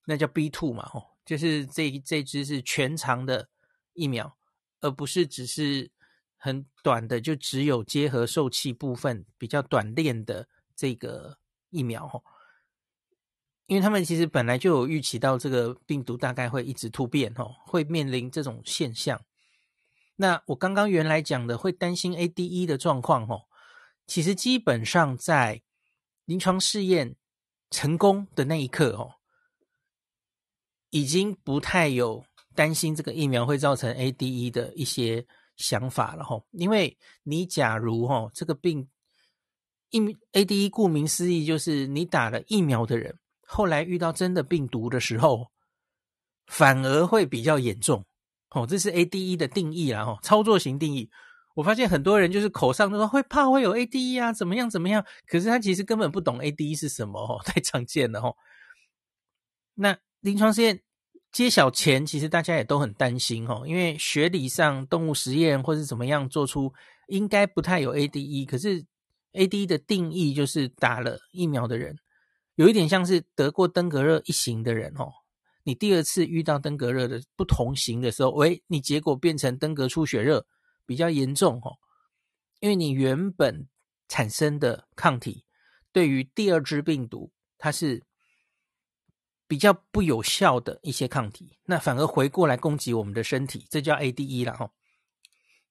[0.07, 3.49] 那叫 B two 嘛，吼，就是这这只是全长的
[3.93, 4.37] 疫苗，
[4.81, 5.91] 而不是只是
[6.37, 11.39] 很短的，就只有结合受器部分比较短链的这个
[11.71, 12.25] 疫苗，吼。
[13.67, 19.25] 因为他们其实本来就有预期到这个病毒大概会一直突变，吼，会面临这种现象。
[20.17, 23.49] 那我刚刚原来讲的会担心 ADE 的状况，吼，
[24.07, 25.63] 其实基本上在
[26.25, 27.17] 临床试验
[27.71, 29.15] 成功的那一刻，吼。
[30.91, 38.89] 已经不太有担心这个疫苗会造成 ADE 的一些想法了吼，因为你假如吼这个病
[39.91, 40.01] 疫
[40.33, 45.51] ADE 顾名思义就是你打了疫苗的人，后来遇到真的病毒的时候，
[46.47, 48.05] 反而会比较严重
[48.51, 51.11] 哦，这是 ADE 的定义啦吼，操作型定义。
[51.55, 58.37] 我发现很多人就是口上都说会怕会有 ADE 啊，怎么样怎么样，可是他其实根本不懂 ADE 是什么哦，太常见了吼。
[59.75, 60.81] 那临床试验
[61.33, 66.73] 揭晓前，其实大家也都很担心哦，因为学理上动物实验或是怎么样做出，
[67.07, 68.45] 应该不太有 ADE。
[68.47, 68.85] 可是
[69.33, 71.97] ADE 的定义就是打了疫苗的人，
[72.57, 75.13] 有一点像是得过登革热一型的人哦，
[75.63, 80.45] 你第二次遇到登革热的不同型的时候，喂，你结果变成登革出血热
[80.85, 81.79] 比较严重哦，
[82.59, 83.69] 因为你原本
[84.09, 85.45] 产生的抗体
[85.93, 88.03] 对于第二支病毒它是。
[89.51, 94.71] 比较不有效的一些抗体，那反而回过来攻击我们的身体，这叫 ADE 了哈。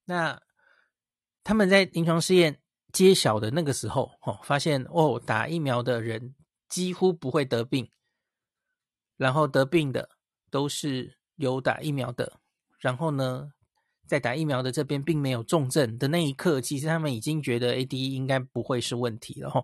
[0.04, 0.38] 那
[1.46, 2.60] 他们在临床试验
[2.92, 6.36] 揭晓的那个时候，哦，发现哦，打疫苗的人
[6.68, 7.90] 几乎不会得病，
[9.16, 10.10] 然后得病的
[10.52, 12.42] 都是有打疫苗的，
[12.80, 13.54] 然后呢，
[14.06, 19.64] 在打疫苗的这边并没有重症的那一刻，其实他们已经觉得 ADE 应该不会是问题了哈。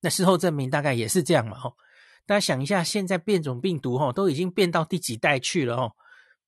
[0.00, 1.72] 那事后证明大概也是这样嘛哈。
[2.26, 5.92] 大家想一下，现在变种病毒哈都已经变到第几代去了哦？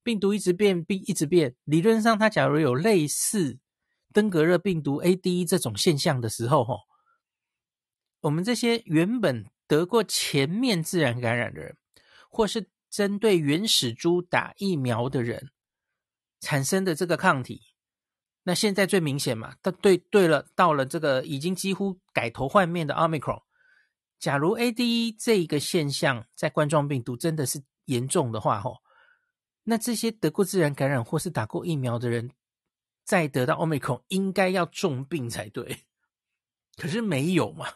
[0.03, 1.55] 病毒一直变，病一直变。
[1.65, 3.59] 理论上，它假如有类似
[4.13, 6.77] 登革热病毒 A/D 这种现象的时候哈，
[8.21, 11.77] 我们这些原本得过前面自然感染的人，
[12.31, 15.51] 或是针对原始株打疫苗的人
[16.41, 17.61] 产生的这个抗体，
[18.45, 19.57] 那现在最明显嘛？
[19.61, 23.43] 但对对了，到了这个已经几乎改头换面的 Omicron。
[24.19, 28.79] 假如 ADE 这一个现象在冠状病毒真的是严重的话，吼，
[29.65, 32.31] 那这些得过自然感染或是打过疫苗的人，
[33.05, 35.85] 再得到 Omicron 应该要重病才对，
[36.77, 37.67] 可是没有嘛？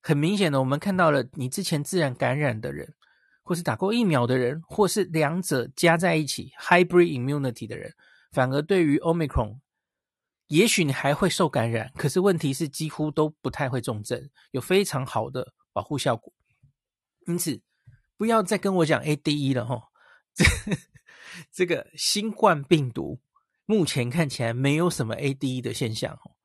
[0.00, 2.94] 很明显的，我们看到了你之前自然感染的人，
[3.42, 7.94] 或是打过疫苗的人，或是两者加在一起 Hybrid Immunity 的人，
[8.30, 9.60] 反而对于 Omicron，
[10.48, 15.54] 也许你还会受感染，可是问题是几乎都不太会重症，有非常好的。
[15.72, 16.32] 保护效果，
[17.26, 17.60] 因此
[18.16, 19.88] 不要再跟我讲 ADE 了哈，
[20.34, 20.44] 这
[21.50, 23.20] 这个新冠病毒
[23.66, 26.36] 目前看起来没有什么 ADE 的现象哦。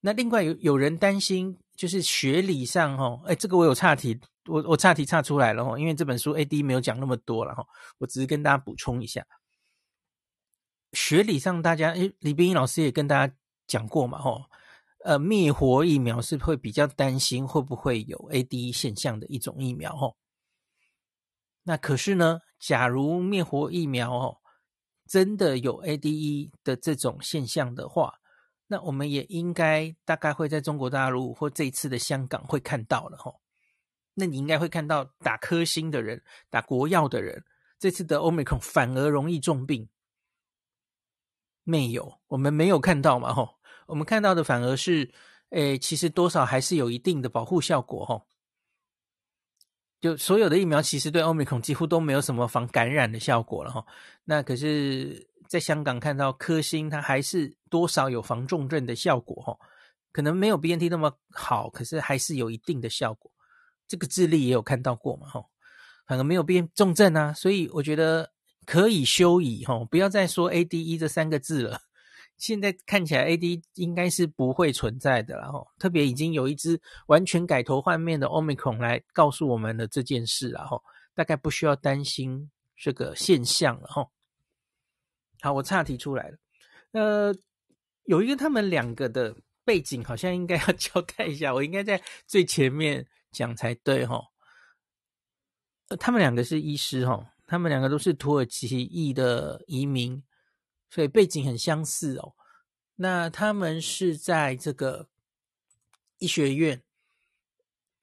[0.00, 7.66] 那另外有有人担心，就是学理上哈，哎，这个我有岔题，我我岔题岔出来了哈，因为这本书 ADE 没有讲那么多了哈，
[7.98, 9.26] 我只是跟大家补充一下。
[10.92, 13.34] 学理上，大家诶，李冰英老师也跟大家
[13.66, 14.44] 讲过嘛，吼，
[15.04, 20.16] 呃，灭活疫苗是会比较担心会不会有 ADE 现象的一种疫苗，吼。
[21.64, 24.38] 那可是呢，假如灭活疫苗哦
[25.06, 28.14] 真的有 ADE 的这种现象的话，
[28.66, 33.42] 那我们也应该大概会在中国大陆或这一次的香港会看到了，吼。
[34.14, 37.44] 那你应该会看到打科兴的人、打国药的人，
[37.78, 39.90] 这次的 Omicron 反而容易重病。
[41.62, 43.53] 没有，我们没有看到嘛，吼，
[43.86, 45.10] 我们看到的反而是，
[45.50, 48.26] 诶，其实多少还是有一定的保护效果，吼。
[50.00, 53.86] 就所有的疫苗其实对 Omicron 几乎都没有什么防感染的效果了，吼。
[54.24, 59.58] 那可是在香港看到科兴，它还是多少有防重症的效果，吼。
[60.12, 63.30] 可能没有 BNT 那么好，可是还是有一定的效果。
[63.88, 65.46] 这个智利也有看到过嘛，吼，
[66.06, 68.32] 反而没有变重症啊，所以我觉得。
[68.66, 71.82] 可以休矣吼，不要再说 ADE 这三个字了。
[72.36, 80.82] 现在看起来，A D 应该是不会存在的了吼，特别已经有一只完全改头换面的 Omicron 来告诉我们的这件事了吼，
[81.14, 84.10] 大概不需要担心这个现象了吼。
[85.40, 86.38] 好，我岔题出来了。
[86.92, 87.34] 呃，
[88.04, 94.26] 有一个他们两个的背景，好像应该要 交代一下，我应该在最前面讲才对吼。
[95.88, 97.26] 呃，他们两个是医师吼。
[97.46, 100.20] 他们两个都是土耳其裔的移民，
[100.94, 102.34] 所以背景很相似哦。
[102.94, 105.08] 那他们是在这个
[106.18, 106.84] 医学院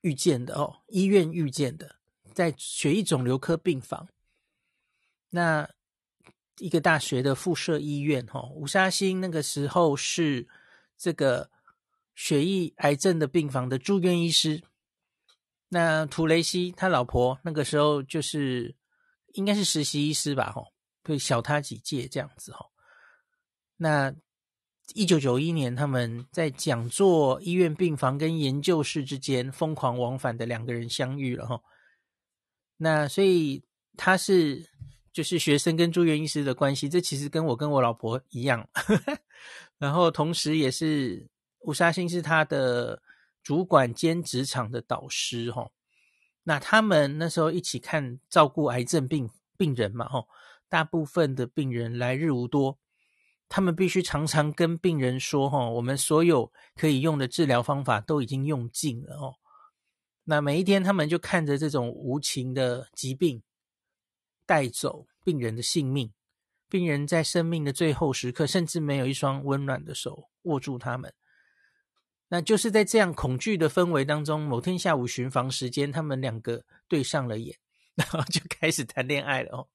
[0.01, 1.95] 遇见的哦，医院遇见的，
[2.33, 4.09] 在血液肿瘤科病房。
[5.29, 5.69] 那
[6.57, 10.49] 一个大学的附设医院哦，吴沙星那个时候是
[10.97, 11.49] 这个
[12.13, 14.61] 血液癌症的病房的住院医师。
[15.69, 18.75] 那图雷西他老婆那个时候就是。
[19.35, 20.73] 应该是实习医师吧，吼，
[21.05, 22.70] 会小他几届这样子，吼。
[23.81, 24.13] 那
[24.93, 31.59] 一九九一年，他们在讲座、医院病房跟研究室之间疯狂往返的两个人相遇了，哈。
[32.77, 33.63] 那所以
[33.97, 34.69] 他是
[35.11, 38.69] 就是学生跟住院医师的关系，这其实跟我跟我老婆一样。
[39.79, 41.27] 然后同时也是
[41.61, 43.01] 吴沙欣是他的
[43.41, 45.71] 主管兼职场的导师，哈。
[46.43, 50.23] 那他们那时候一起看照顾癌症病病人嘛，哈，
[50.69, 52.77] 大部分的病人来日无多，
[53.53, 59.35] 他们必须常常跟病人说，吼，我们所有可以用的治疗方法都已经用尽了，哦。
[60.23, 63.43] 那每一天他们就看着这种无情的疾病
[64.45, 66.13] 带走病人的性命，
[66.69, 71.13] 病人在生命的最后时刻，甚至没有一双温暖的手握住他们。
[72.29, 77.57] 那就是在这样恐惧的氛围当中，某天下午巡房时间，他们两个对上了眼，
[77.95, 79.67] 然后就开始谈恋爱了哦。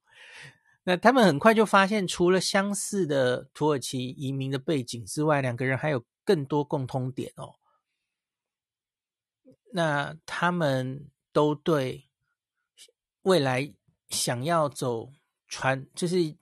[0.89, 7.57] 那他们很快就发现，除了相似的土耳其移民的背景之外，两个人还有更多共通点哦。
[9.73, 12.09] 那他们都对
[13.23, 13.75] 未来
[14.11, 15.13] 想要走
[15.49, 16.37] 传，就是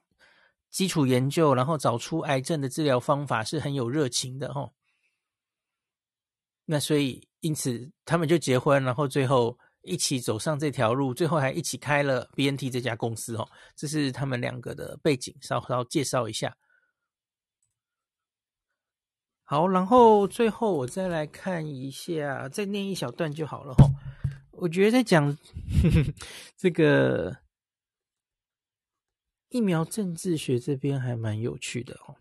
[0.71, 4.75] 基础研究，然后找出癌症的治疗方法是很有热情的哦。
[6.67, 13.49] 那所以，因此他们就结婚，然后最后一起走上这条路，最后还一起开了 BNT 这家公司哦。
[13.77, 16.57] 这是他们两个的背景，稍稍介绍一下。
[19.45, 23.85] 好，然后最后我再来看一下，再念一小段就好了哈。
[24.53, 25.37] 我觉得在讲
[26.57, 27.37] 这个
[29.51, 32.17] 疫苗政治学这边还蛮有趣的哦。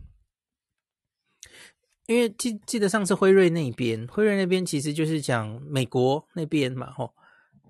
[2.08, 7.16] 因为记记得上次辉瑞那边，辉瑞那边其实就是讲美国那边嘛，吼，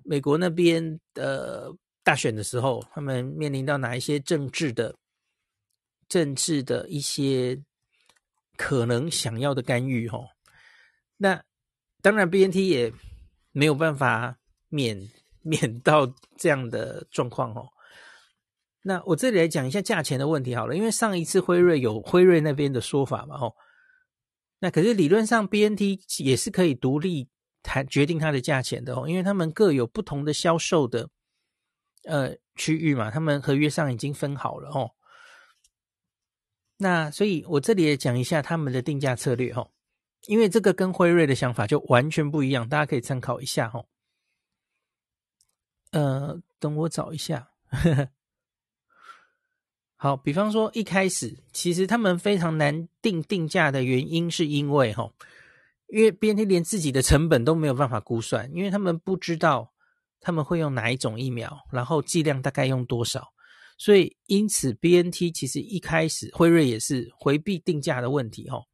[0.04, 4.94] 美国那边的大选的时候，他们面临到哪一些政治的、
[6.08, 7.60] 政治的一些
[8.56, 10.28] 可能想要的干预，哦。
[11.16, 11.42] 那
[12.02, 12.92] 当然，BNT 也
[13.52, 15.10] 没有办法免
[15.40, 16.06] 免到
[16.36, 17.68] 这样的状况，哦。
[18.82, 23.54] 那我这里来讲一下价钱的问题好了，因为上一次辉瑞有辉瑞那边的说法嘛，哦。
[24.58, 27.28] 那可是理论上，BNT 也是可以独立
[27.64, 31.08] 谈决定它的价钱的哦，因为他们各有不同的销售的
[32.04, 34.92] 呃区域嘛，他们合约上已经分好了哦。
[36.76, 39.70] 那所以我这里也讲一下他们的定价策略哦，
[40.26, 43.86] 因为这个跟辉瑞的想法就完全不一样，大家可以参考一下哦。
[45.92, 47.48] 呃，等我找一下。
[49.96, 55.10] 好，比方说一开始，其实他们非常难定定价的原因，是因为哈，
[55.88, 59.72] 因为 BNT 连自己的成本都没有办法估算，因为他们不知道
[60.20, 63.32] 他们会用哪一种疫苗，然后剂量大概用多少，
[63.78, 68.64] 所以因此 BNT 其实一开始辉瑞也是回避定价的问题哈。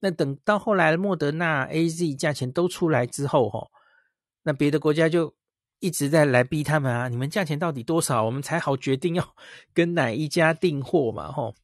[0.00, 3.68] 那等到后来莫德纳、AZ 价钱都出来之后哈，
[4.42, 5.34] 那别的国家就。
[5.80, 7.08] 一直在来逼他们啊！
[7.08, 9.36] 你们价钱到底多少，我们才好决定要
[9.74, 11.30] 跟哪一家订货嘛？
[11.30, 11.54] 吼。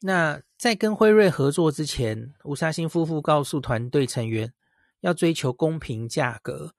[0.00, 4.52] 那在跟辉瑞合作之前，吴沙星夫妇告诉团队成员，
[5.00, 6.74] 要追求公平价格。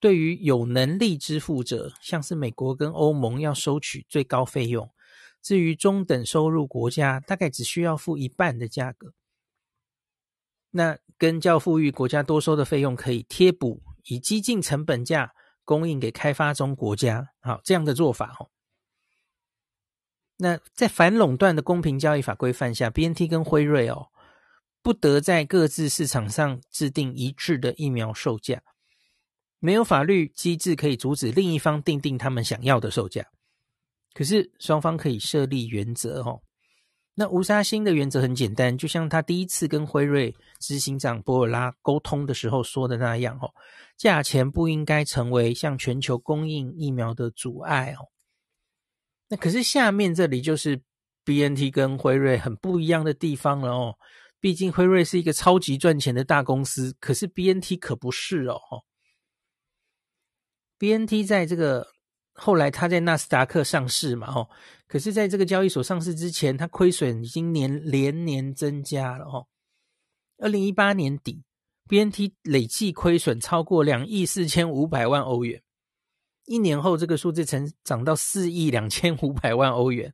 [0.00, 4.88] 对于有能力支付者，像是美国跟欧盟，要收取最高费用；
[5.40, 9.14] 至于中等收入国家，大概只需要付一半的价格。
[10.70, 13.82] 那跟较富裕国家多收的费用可以贴补。
[14.06, 15.32] 以激进成本价
[15.64, 18.50] 供应给开发中国家，好，这样的做法哦。
[20.38, 24.08] 那在反垄断的公平交易法规范下，BNT 跟辉瑞哦，
[24.82, 28.62] 不得在各自市场上制定一致的疫苗售价，
[29.60, 33.26] 没有法律机制可以阻止另一方定定他们想要的售价。
[34.14, 36.40] 可是双方可以设立原则哦。
[37.14, 43.50] 那吴沙星的原则很简单，就像他第一次跟辉瑞执行长博尔拉沟通的时候说的那样哦，
[43.96, 48.08] 价钱不应该成为向全球供应疫苗的阻碍哦。
[49.32, 50.78] 那可是下面这里就是
[51.24, 53.96] BNT 跟辉瑞很不一样的地方了哦，
[54.40, 58.60] 毕竟辉瑞是一个超级赚钱的大公司，可是 BNT 可不是哦。
[60.78, 61.88] BNT 在这个。
[62.34, 64.48] 后来他在纳斯达克上市嘛，哦，
[64.88, 69.46] 可是在这个交易所上市之前，他亏损已经年连年增加了，哦。
[70.38, 71.42] 二零一八年底
[71.88, 75.62] ，BNT 累计亏损超过两亿四千五百万欧元，
[76.46, 80.12] 一年后这个数字成长到四亿两千五百万欧元。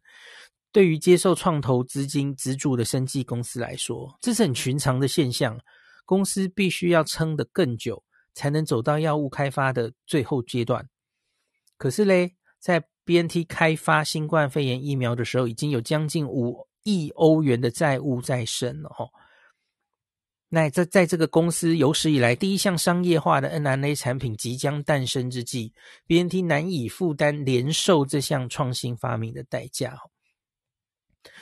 [0.71, 5.59] 对于接受创投资金资助的生技公司来说，这是很寻常的现象。
[6.05, 8.03] 公司必须要撑得更久，
[8.35, 10.89] 才能走到药物开发的最后阶段。
[11.77, 19.11] 可是嘞，在 BNT 开发新冠肺炎疫苗的时候，已经有将近五亿欧元的债务在身了哦。
[20.51, 25.75] 那在在这个公司有史以来第一项商业化的 mRNA 产品即将诞生之际
[26.07, 29.99] ，BNT 难以负担连售这项创新发明的代价。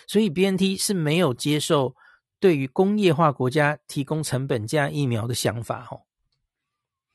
[0.09, 1.94] 所以 BNT 是没有接受
[2.40, 6.02] 对于工业化国家提供成本价疫苗的想法哦。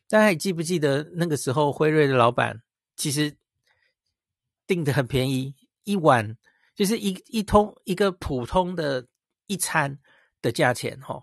[0.08, 2.62] 大家还记不记得那个时候辉瑞的老板？
[2.96, 3.36] 其实
[4.66, 6.38] 订的很便宜，一碗
[6.74, 9.06] 就是一一通一个普通的
[9.48, 10.00] 一餐
[10.42, 11.22] 的价钱哈。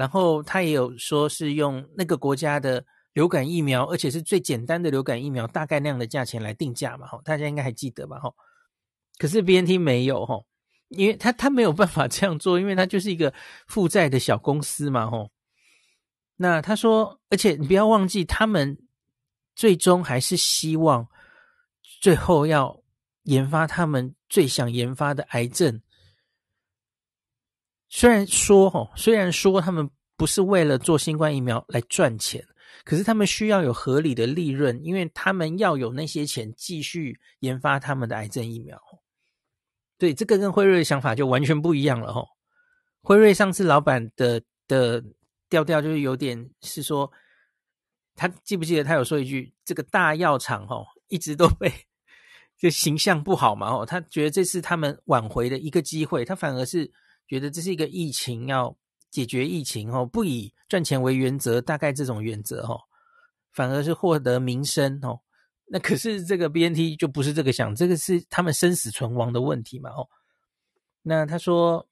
[0.00, 2.82] 然后他也有说是用那个国家的
[3.12, 7.20] 流感疫苗，而且是最简单的流感疫苗，大概那样的价钱来定价嘛哈。
[7.22, 8.32] 大家应该还记得吧哈？
[9.18, 10.40] 可是 BNT 没有哈，
[10.88, 13.34] 因为他他没有办法这样做，因为他就是一个
[13.66, 15.28] 负债的小公司嘛哈。
[16.36, 18.78] 那他说，而且你不要忘记他们。
[19.56, 21.06] 最终还是希望
[22.00, 22.82] 最后要
[23.24, 25.82] 研发他们最想研发的癌症。
[27.90, 32.42] 虽然说哈，虽然说他们不是为了做新冠疫苗来赚钱，
[32.84, 38.80] 可是他们需要有合理的利润，因为他们要有那些钱继续研发他们的癌症疫苗。
[39.98, 42.24] 对，这个跟辉瑞的想法就完全不一样了哈。
[43.02, 45.04] 辉瑞上次老板的的
[45.50, 47.12] 调调就是有点是说。
[48.16, 51.72] 他记不记得他有说一句：“这个大药厂哦，一直都被
[52.58, 56.90] 就形象不好嘛哦，他觉得这是他们挽回的一个机会，他反而是
[57.30, 58.76] 觉得这是一个疫情要
[59.08, 62.80] 解决疫情哦，不以赚钱为原则，大概这种原则哦，
[63.52, 65.20] 反而是获得民生哦。
[65.66, 70.08] 那可是这个 BNT 就不是这个想，这个是他们生死存亡的问题嘛哦。
[71.02, 71.88] 那他说，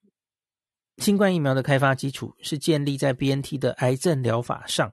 [0.96, 4.92] 新冠疫苗的开发基础是建立在 BNT 的癌症疗法上。”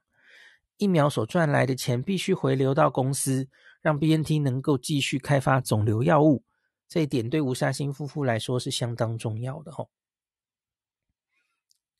[0.78, 3.48] 疫苗所赚来的钱必须回流到公司，
[3.82, 6.44] 让 BNT 能够继续开发肿瘤药物。
[6.88, 9.90] 这一点对吴沙星夫妇来说是相当重要的吼。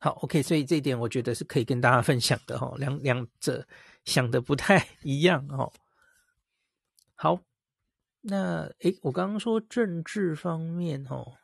[0.06, 2.76] 好，OK，所以这一点我觉得是可以跟大家分享的吼。
[2.76, 3.68] 两两者
[4.04, 5.74] 想的不太一样哦。
[7.16, 7.42] 好，
[8.22, 11.36] 那诶，我刚刚说政治方面吼，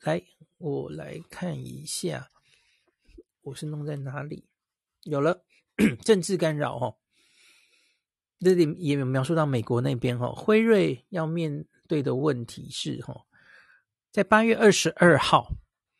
[0.00, 0.22] 来，
[0.56, 2.30] 我来看一下，
[3.42, 4.48] 我是弄在哪里？
[5.02, 5.44] 有了。
[6.02, 6.96] 政治干扰哦，
[8.38, 13.26] 这里也有描述到美国那边哦，辉瑞要面对的问题是哦，
[14.10, 15.52] 在八月二十二号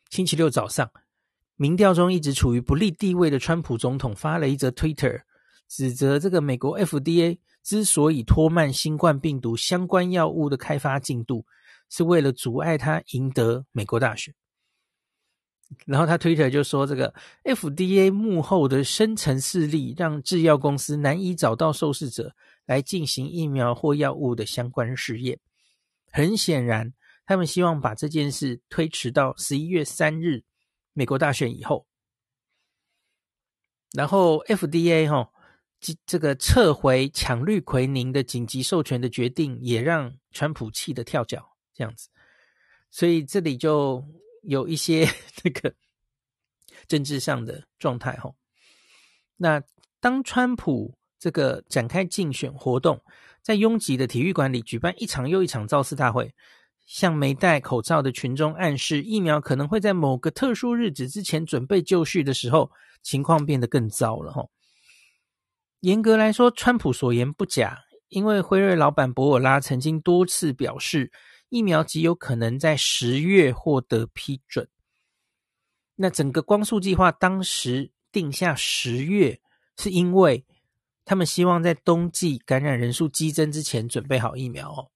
[0.08, 0.90] 星期六早上，
[1.60, 5.20] 民调中一直处于不利地位的川普总统发了一则 Twitter，
[5.68, 11.44] 指责这个美国 FDA 之所以拖慢新冠病毒相关药物的开发进度，
[11.90, 14.34] 是为了阻碍他赢得美国大选。
[15.84, 17.12] 然后他推特就说：“这个
[17.44, 22.34] FDA 幕后的深层势力，让制药公司难以找到受试者
[22.64, 25.38] 来进行疫苗或药物的相关试验。
[26.10, 26.94] 很显然，
[27.26, 30.42] 他们希望把这件事推迟到十一月三日
[30.92, 31.86] 美国大选以后。
[33.92, 35.30] 然后 FDA 哈，
[35.80, 41.56] 这这个撤回抢氯喹宁的紧急授权的决定，也让川普气得跳脚。
[41.72, 42.08] 这样子，
[42.90, 44.04] 所以这里就。”
[44.42, 45.74] 有一些 这个
[46.88, 48.32] 政治上的状态哈。
[49.36, 49.62] 那
[50.00, 53.04] 当川普这个展开竞选活动，
[53.42, 56.34] 在拥挤的体育馆里举办一场又一场造势大会，
[56.90, 64.44] 向没戴口罩的群众暗示疫苗可能会在某个特殊日子之前准备就绪的时候，情况变得更糟了哈。
[65.78, 67.78] 严格来说，川普所言不假，
[68.08, 71.12] 因为辉瑞老板博尔拉曾经多次表示。
[71.52, 74.68] 疫苗极有可能在十月获得批准。
[75.96, 79.40] 那整个光速计划当时定下十月，
[79.76, 80.46] 是因为
[81.04, 84.92] 他们希望在冬季感染人数激增之前准备好疫苗哦。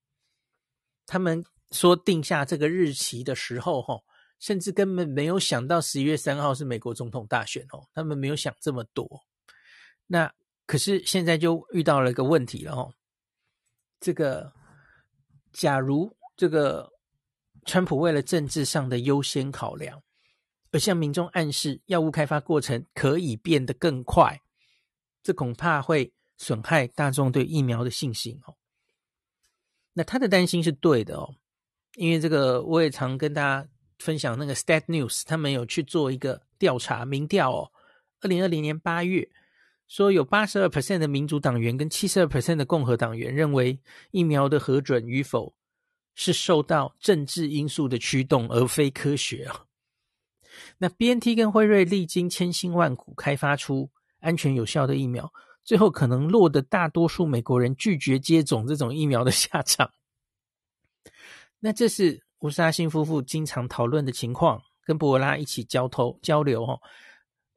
[1.05, 3.99] 他们说定下这个日期的时候，哈，
[4.39, 9.07] 甚至根本没有想到十一月三号是美国总统大选哦，他们没有想这么多。
[10.07, 10.33] 那
[10.65, 12.93] 可是现在就遇到了一个问题了哦，
[13.99, 14.51] 这个
[15.53, 16.15] 假如。
[16.37, 16.91] 这个
[17.63, 20.03] 川普为了政治上的优先考量，
[20.73, 24.41] 而向民众暗示药物开发过程可以变得更快，
[25.23, 28.57] 这恐怕会损害大众对疫苗的信心哦。
[29.93, 31.35] 那他的担心是对的哦，
[31.95, 33.67] 因为这个我也常跟大家
[33.99, 37.71] 分享那个 Stat News，他们有去做一个调查民调哦，
[38.21, 39.29] 二零二零年八月
[39.87, 43.79] 说有八十二 percent 的民主党员跟七十二 percent 的共和党员认为
[44.11, 45.53] 疫苗的核准与否。
[46.17, 49.65] 是受到政治因素的驱动，而非科学啊。
[50.77, 53.89] 那 BNT 跟辉瑞历经千辛万苦开发出
[54.21, 55.29] 安全有效的疫苗，
[55.65, 59.91] 最后可能落得大多数美国人拒绝接种这种疫苗的下场。
[61.65, 66.79] 那这是吴沙欣夫妇经常讨论的情况，跟博尔拉一起交头交流哦，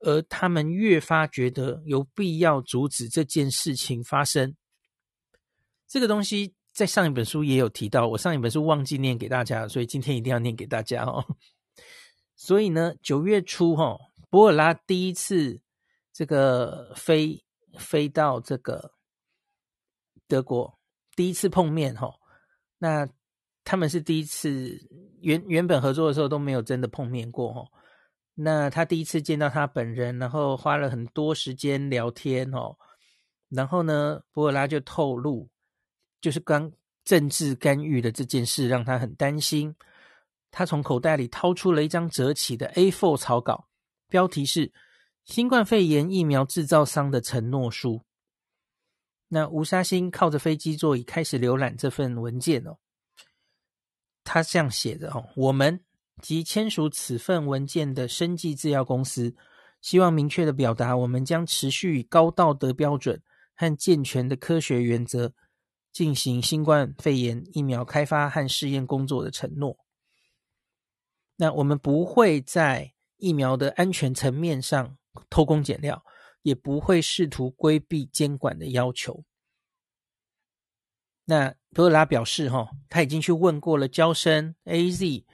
[0.01, 4.57] 而他们越发觉得有必要阻止这件事情发生。
[5.87, 6.55] 这个东西。
[6.71, 11.25] 在上一本书也有提到，我上一本书忘记念给大家，所以今天一定要念给大家哦。
[12.37, 13.99] 所以呢，九月初哈，
[14.31, 15.61] 博尔拉第一次
[16.13, 17.43] 这个飞
[17.81, 18.93] 飞到这个
[20.29, 20.79] 德国，
[21.17, 22.15] 第一次碰面哈。
[22.79, 23.09] 那
[23.69, 24.81] 他们是第一次
[25.21, 27.69] 原原本合作的时候都没有真的碰面过哈。
[28.35, 32.75] 那他第一次见到他本人，然后花了很多时间聊天哦。
[33.51, 35.47] 然后呢，博尔拉就透露。
[36.23, 36.73] 就是刚
[37.05, 39.77] 政治干预的这件事让他很担心，
[40.51, 43.69] 他从口袋里掏出了一张折起的 A4 草稿，
[44.09, 44.73] 标题是
[45.27, 48.01] “新冠肺炎疫苗制造商的承诺书”。
[49.29, 52.79] 那吴沙欣靠着飞机座椅开始浏览这份文件哦，
[54.29, 55.81] 他这样写的哦：“我们
[56.21, 59.35] 及签署此份文件的生技制药公司，
[59.81, 63.23] 希望明确的表达，我们将持续以高道德标准
[63.55, 65.33] 和健全的科学原则。”
[65.91, 69.77] 进行新冠肺炎疫苗开发和试验工作的承诺。
[71.37, 74.97] 那我们不会在疫苗的安全层面上
[75.29, 76.05] 偷工减料，
[76.43, 79.25] 也不会试图规避监管的要求。
[81.31, 85.25] 那博尔拉表示，哈，他已经去问过了，娇生、AZ、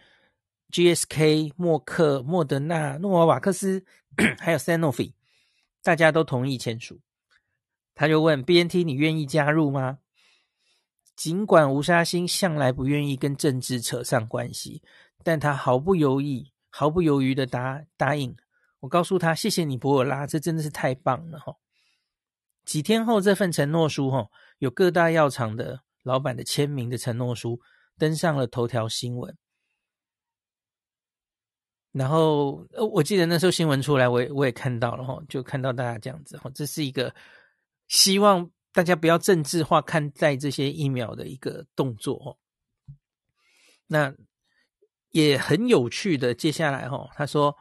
[0.72, 3.84] GSK、默克、莫德纳、诺瓦瓦克斯，
[4.40, 5.12] 还有 Sanofi，
[5.84, 7.00] 大家都同意签署。
[7.94, 10.00] 他就问 BNT，你愿意加入吗？
[11.14, 14.82] 尽管吴沙欣向来不愿意跟政治扯上关系，
[15.22, 18.36] 但他毫不犹豫、毫不犹豫的答答应。
[18.80, 21.54] 我告诉他：“谢谢你，博尔拉，这真的是太棒了！”哈。
[22.64, 24.28] 几天后，这份承诺书哈，
[24.64, 27.60] 有各大药厂的老板的签名的承诺书
[27.98, 29.36] 登上了头条新闻。
[31.92, 37.14] 然后呃，我记得那时候新闻出来，我也我也看到了哈，就看到大家这样子哈，这是一个
[37.86, 38.50] 希望。
[38.72, 42.36] 大家不要政治化看待这些疫苗的一个动作哦。
[43.86, 44.12] 那
[45.10, 47.56] 也很有趣的，接下来哈，他说，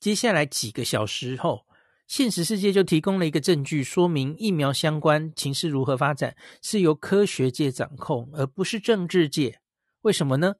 [0.00, 1.64] 接下来几个小时后，
[2.06, 9.60] 现实世界就提供了一个证据，说明疫苗相关情势如何发展是由科学界掌控，而不是政治界。
[10.02, 10.54] 为什么呢？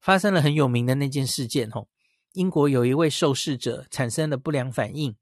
[0.00, 1.86] 发生了很有名的那件事件哦，
[2.32, 5.14] 英国有一位受试者产生了不良反应。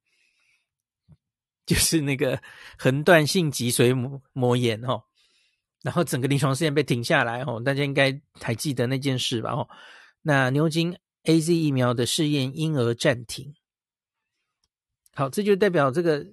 [1.67, 2.41] 就是那个
[2.79, 5.03] 横断性脊髓膜膜炎哦，
[5.83, 9.51] 然后整个临床试验被停下来哦，大家应该还记得那件事吧？
[9.53, 9.69] 哦，
[10.23, 13.55] 那牛津 AZ 疫苗的试验因而暂停。
[15.19, 16.25] 好，这就代表这个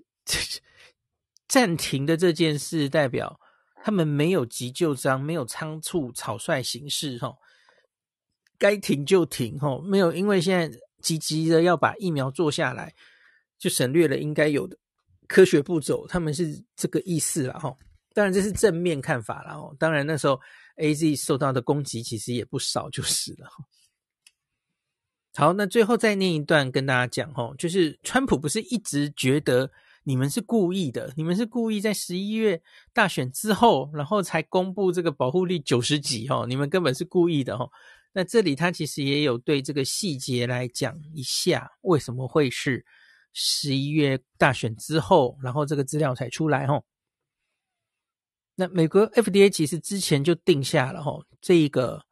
[1.48, 3.40] 暂停的这件事，代表
[3.84, 7.36] 他们没有急就章，没有仓促草率行事，哈，
[8.60, 12.94] 该停就停，哈，没有因为现在急急的要把疫苗做下来，
[13.58, 14.78] 就省略了应该有的
[15.28, 17.76] 科学步骤，他们是这个意思了，哈。
[18.14, 19.76] 当然这是正面看法了哦。
[19.80, 20.40] 当然那时候
[20.78, 23.50] AZ 受到的攻击其实也不少，就是了。
[25.38, 29.70] 好，那最后再念一段跟大家讲哦，就是川普不是一直觉得
[30.06, 32.62] 你们是故意的，你们是故意在十一月
[32.94, 37.70] 大选之后，然后才公布这个保护力九十几哦，你们根本是故意的哦。
[38.14, 42.86] 那这里他其实也有对这个细节来讲一下，为什么会是
[43.34, 46.82] 十一月大选之后，然后这个资料才出来哦。
[48.56, 52.06] 那美国 FDA 其实之前就定下了吼，这一个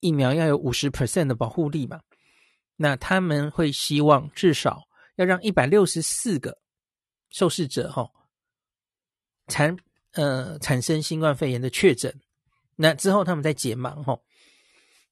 [0.00, 2.00] 疫苗要有五十 percent 的保护力嘛，
[2.76, 4.82] 那他们会希望至少
[5.16, 6.58] 要让一百六十四个
[7.30, 8.10] 受试者吼
[9.48, 9.76] 产
[10.12, 12.20] 呃产生新冠肺炎的确诊，
[12.76, 14.24] 那之后他们再解盲吼。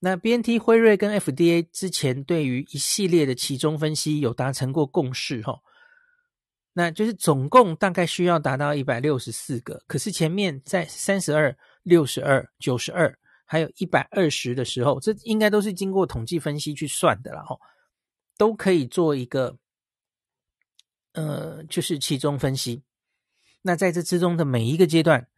[0.00, 5.60] 那 BNT 辉瑞跟 FDA 之前对于一系列的期中分析有达成过共识吼。
[6.74, 13.16] 那就是总共大概需要达到一百六十四个，可是前面在三十二、六十二、九十二，
[13.52, 17.54] 还有一百二十的时候，这应该都是经过统计分析去算的了哈，
[18.38, 19.58] 都可以做一个，
[21.12, 22.82] 呃，就是期中分析。
[23.60, 25.28] 那在这之中的每一个阶段，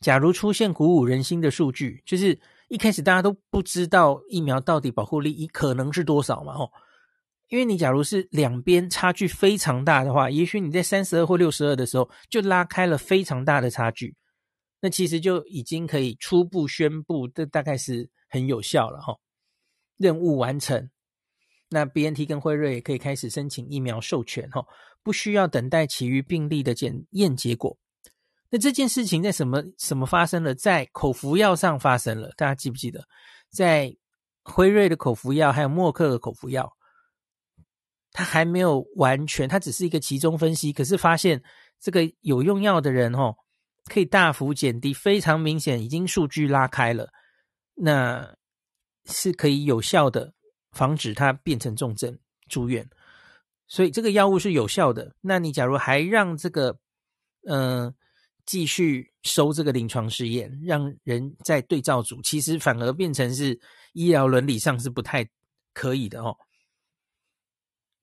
[0.00, 2.38] 假如出现鼓舞人心的数据，就是
[2.68, 6.70] 一开始大家都不知道疫苗到底保护力可能是多少嘛，吼。
[7.48, 14.14] 因为你假如是两边差距非常大的话，也许你在三十二或六十二的时候就拉开了非常大的差距，
[14.80, 19.16] 那其实就已经可以初步宣布，这大概是很有效了哈。
[19.96, 20.90] 任务完成，
[21.68, 24.64] 那 BNT 跟辉瑞也可以开始申请疫苗授权哈，
[25.02, 27.76] 不需要等待其余病例的检验结果。
[28.50, 30.54] 那这件事情在什么什么发生了？
[30.54, 33.04] 在口服药上发生了，大家记不记得？
[33.50, 33.96] 在
[34.42, 36.76] 辉瑞的口服药还有默克的口服药。
[38.12, 41.40] 它还没有完全，它只是一个期中分析，可是发现
[41.78, 43.36] 这个有用药的人哦，
[43.90, 47.10] 可以大幅减低，非常明显，已经数据拉开了，
[47.74, 48.36] 那
[49.06, 50.32] 是可以有效的
[50.70, 52.16] 防止它变成重症
[52.48, 52.88] 住院，
[53.66, 55.14] 所以这个药物是有效的。
[55.20, 56.78] 那你假如还让这个
[57.48, 57.92] 嗯、
[58.44, 63.58] 继续收这个临床试验，让人在对照组，其实反而变成是
[63.94, 65.26] 医疗伦理上是不太
[65.72, 66.36] 可以的哦。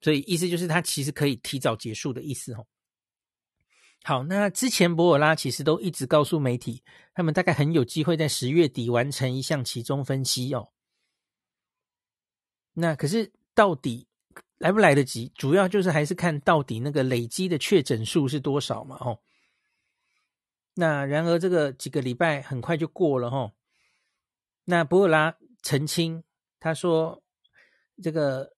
[0.02, 2.66] 所以意思就是，它其实可以提早结束的意思哦。
[4.04, 6.84] 好，那之前博尔拉其实都一直告诉媒体，
[7.14, 10.72] 他们大概很有机会在十月底完成一项其中分析哦。
[12.74, 14.08] 那可是到底
[14.58, 15.32] 来不来得及？
[15.36, 19.20] 主要就是还是看到底那个累积的确诊数是多少嘛哦。
[20.76, 23.54] 那然而这个几个礼拜很快就过了哦。
[24.66, 26.24] 那博尔拉澄清，
[26.60, 27.24] 他说
[28.02, 28.56] 这个。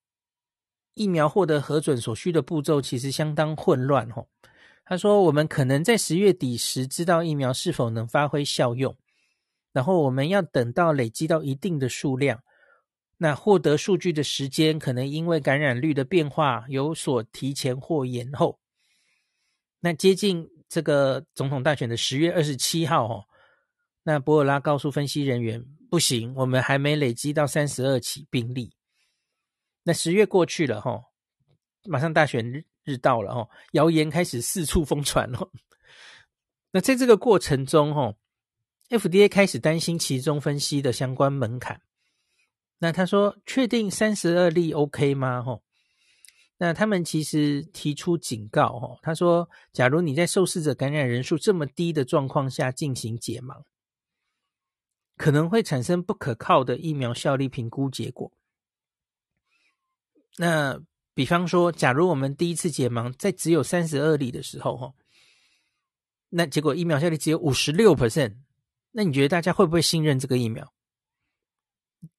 [0.96, 4.28] 疫苗获得核准所需的步骤其实相当混乱吼。
[4.90, 8.98] 他说：“我们可能在十月底时知道疫苗是否能发挥效用，
[9.72, 12.42] 然后我们要等到累积到一定的数量，
[13.18, 18.60] 那获得数据的时间可能因为感染率的变化有所提前或延后。
[19.80, 23.26] 那接近这个总统大选的十月二十七号哦，
[24.02, 28.74] 那博尔拉告诉分析人员，不行，我们还没累积到三十二起病例。”
[29.86, 31.00] 那十月过去了哈，
[31.84, 35.52] 马上大选日到了哈，谣言开始四处疯传了。
[36.74, 38.16] 那在这个过程中哈
[38.90, 41.82] ，FDA 开始担心其中分析的相关门槛。
[42.80, 45.60] 那他说：“确定三十二例 OK 吗？”哈，
[46.58, 53.64] 那他们其实提出警告哈，他说：“假如你在受试者感染人数这么低的状况下进行解盲，
[55.18, 58.32] 可能会产生不可靠的疫苗效力评估结果。”
[60.38, 60.82] 那
[61.20, 64.94] 比方说，假如我们第一次解盲在只有三十二例的时候，哈，
[66.30, 68.38] 那结果疫苗效力只有五十六 percent，
[68.92, 70.72] 那你觉得大家会不会信任这个疫苗？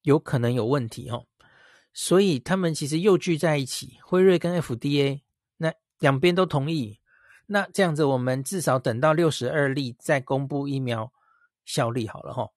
[0.02, 1.26] 有可能有问题，哦。
[1.94, 5.22] 所以他们其实又聚在一起，辉瑞跟 FDA，
[5.56, 7.00] 那两边都同意。
[7.46, 11.10] 那这样子，我们至少等到六十二例再公布疫苗
[11.64, 12.50] 效力好了，哈。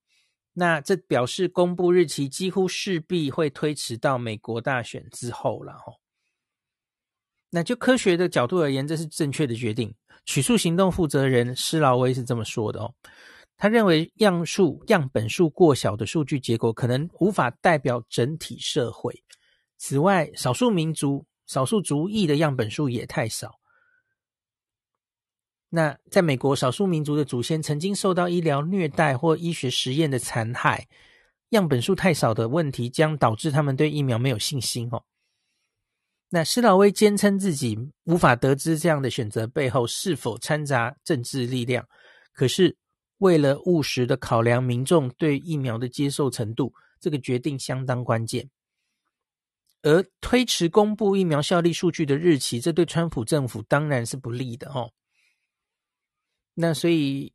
[0.52, 5.94] 那这表示公布日期几乎势必会推迟到美国大选之后了哈。
[7.56, 9.94] 那就科学的角度而言，这是正确的决定。
[10.26, 12.92] 取数行动负责人施劳威是这么说的哦，
[13.58, 19.24] 他认为样数样本数过小的数据结果可能无法代表整体社会。
[19.78, 23.60] 此外，少数民族、少数族裔的样本数也太少。
[25.70, 30.88] 那在美国，少数民族的祖先曾经受到医疗虐待或医学实验的残害，
[31.50, 35.04] 样本数太少的问题将导致他们对疫苗没有信心哦。
[36.36, 41.88] 那施劳威坚称自己无法得知这样的选择背后是否掺杂政治力量，
[42.34, 42.76] 可是
[43.20, 48.50] 为了务实的考量民众对疫苗的接受程度，这个决定相当关键。
[49.84, 54.90] 而推迟公布疫苗效力数据的日期，这对川普政府当然是不利的哦。
[56.56, 57.32] 那所以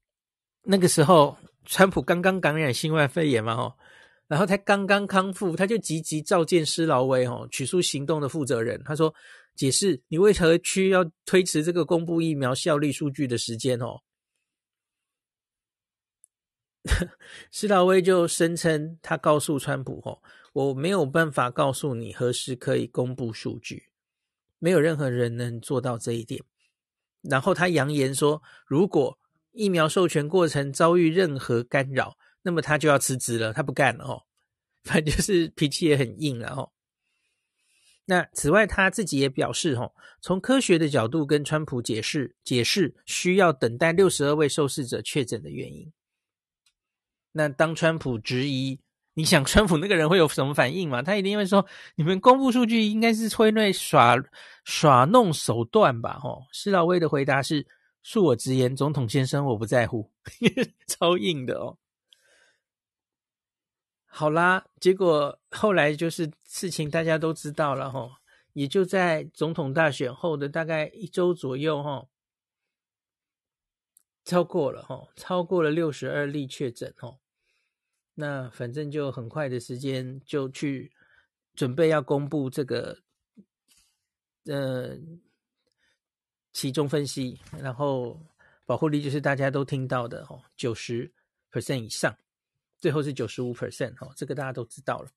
[0.65, 3.77] 那个时候，川普刚刚感染新冠肺炎嘛，哦。
[4.29, 8.81] 然后他刚刚康复，他就急急召见施劳威哦，取出行动的负责人。
[8.85, 9.15] 他说
[9.57, 14.03] ：“解释你为何需要推迟这个公布疫苗效力数据的时间哦？”
[17.51, 20.21] 施劳威就声称，他告诉川普：“哦，
[20.53, 23.89] 我没有办法告诉你何时可以公布数据，
[24.59, 26.45] 没有任何人能做到这一点。”
[27.23, 29.19] 然后他扬言说：“如果
[29.53, 32.19] 疫苗授权过程遭遇任何干扰，”
[32.49, 34.23] 那么他就要辞职了，他不干了哦，
[34.83, 36.73] 反正就是脾气也很硬了哦。
[38.07, 39.93] 那此外，他自己也表示哦，
[40.23, 45.93] 从科学的角度跟川普解释解释需要等待六十二位受试者确诊的原因。
[47.33, 48.81] 那当川普质疑，
[49.13, 51.03] 你想川普那个人会有什么反应吗？
[51.03, 54.17] 他一定会说，你们公布数据应该是催泪耍
[54.65, 56.19] 耍弄手段吧？
[56.25, 57.67] 哦，施劳威的回答是：
[58.03, 60.11] 恕我直言，总统先生，我不在乎，
[60.89, 61.77] 超硬的哦。
[64.19, 68.11] 好啦，结果后来就是事情大家都知道了齁，
[68.53, 72.05] 也就在总统大选后的大概一周左右哈，
[74.25, 77.17] 超过了哈，超过了六十二例确诊哈，
[78.15, 80.91] 那反正就很快的时间就去
[81.55, 82.99] 准备要公布这个
[84.47, 84.99] 呃
[86.53, 88.21] 期中分析，然后
[88.67, 91.09] 保护力就是大家都听到的齁，九十
[91.53, 92.19] percent 以上。
[92.81, 95.11] 最后是九十五 percent 哦，这个大家都知道了。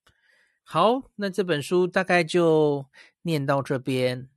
[0.63, 2.85] 好，那这本书大概就
[3.23, 4.29] 念到这边，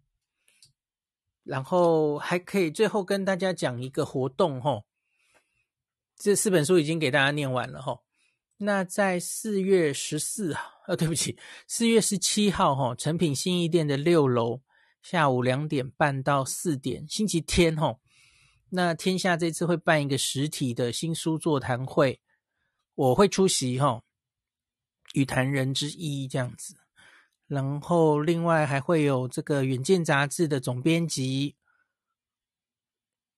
[1.43, 4.85] 然后还可以最后跟大家讲一个活动哦。
[6.17, 8.01] 这四本书已经给大家念完了哈。
[8.59, 14.63] 那在四月十四号，呃，对不起，四月十七号哈，诚品信义店的六楼，
[15.03, 17.99] 下午两点半到四点，星期天哈。
[18.71, 22.21] 那天下这次会办一个实体的新书座谈会。
[22.97, 24.03] 我会出席哈，
[25.15, 26.77] 与谈人之一这样子，
[27.49, 31.57] 然后另外还会有这个《远见》杂志的总编辑，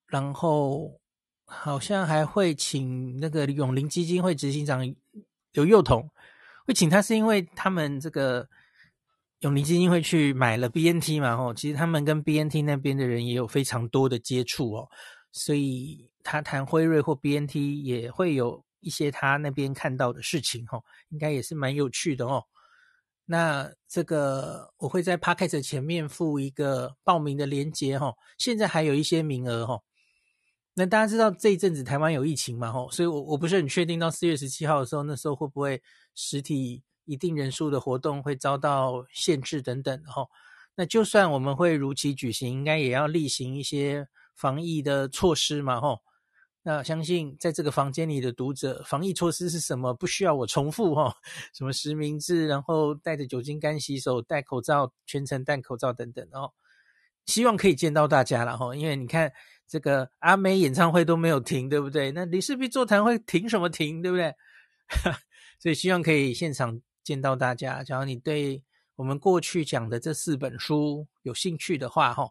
[0.06, 1.00] 然后
[1.46, 4.94] 好像还会请那个永龄基金会执行长
[5.52, 6.10] 刘幼彤，
[6.66, 8.46] 会请他是因为他们这个
[9.40, 14.90] 永龄基金会去买了 BNT 嘛，吼，其实他们跟 BNT 那边的人也有非常多的接触哦，
[15.32, 18.65] 所以他谈辉瑞或 BNT 也会有。
[18.80, 22.44] 一些他那边看到的事情，哈，应该也是蛮有趣的哦。
[23.24, 29.80] 那这个我会在 Podcast 前面附一个报名的链接，哈，现在还有一些名额，哈。
[30.74, 35.82] 那大家知道这一阵子台湾有疫情嘛，哈，所以我我不是很确定到四月十七号的时候，那时候会不会
[36.14, 40.28] 实体一定人数的活动会遭到限制等等，哈。
[40.76, 45.98] 那就算我们会如期举行，应该也要例行一些防疫的措施嘛，哈。
[46.68, 49.94] 那相信在这个房间里的读者，防疫措施是什么？
[49.94, 51.14] 不需要我重复哈，
[51.54, 56.52] 什么实名制，然后带着酒精干洗手，戴口罩，全程戴口罩等等哦。
[57.26, 59.32] 希望可以见到大家了哈，因为你看
[59.68, 62.10] 这个阿妹演唱会都没有停，对不对？
[62.10, 64.34] 那李氏璧座谈会停什么停，对不对？
[65.62, 67.84] 所以希望可以现场见到大家。
[67.84, 68.60] 假如你对
[68.96, 72.28] 我们过去讲的这四本书有兴趣的话哈，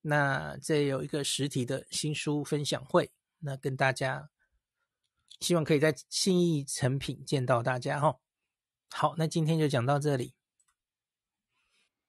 [0.00, 3.10] 那这有一个实体的新书分享会。
[3.44, 4.30] 那跟大家，
[5.38, 8.18] 希望可以在信义诚品见到大家哈。
[8.90, 10.34] 好，那今天就讲到这里，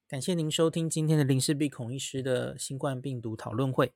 [0.07, 3.93] 感谢您收听今天的林氏璧孔医师的新冠病毒讨论会。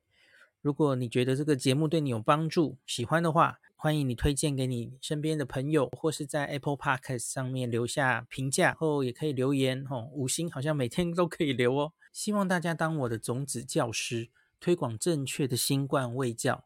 [0.61, 11.93] 如果你觉得这个节目对你有帮助，喜欢的话，欢迎你推荐给你身边的朋友，或是在 Apple Podcast 上面留下评价，后也可以留言哦，五星好像每天都可以留哦。
[12.11, 14.29] 希望大家当我的种子教师，
[14.59, 16.65] 推广正确的新冠卫教。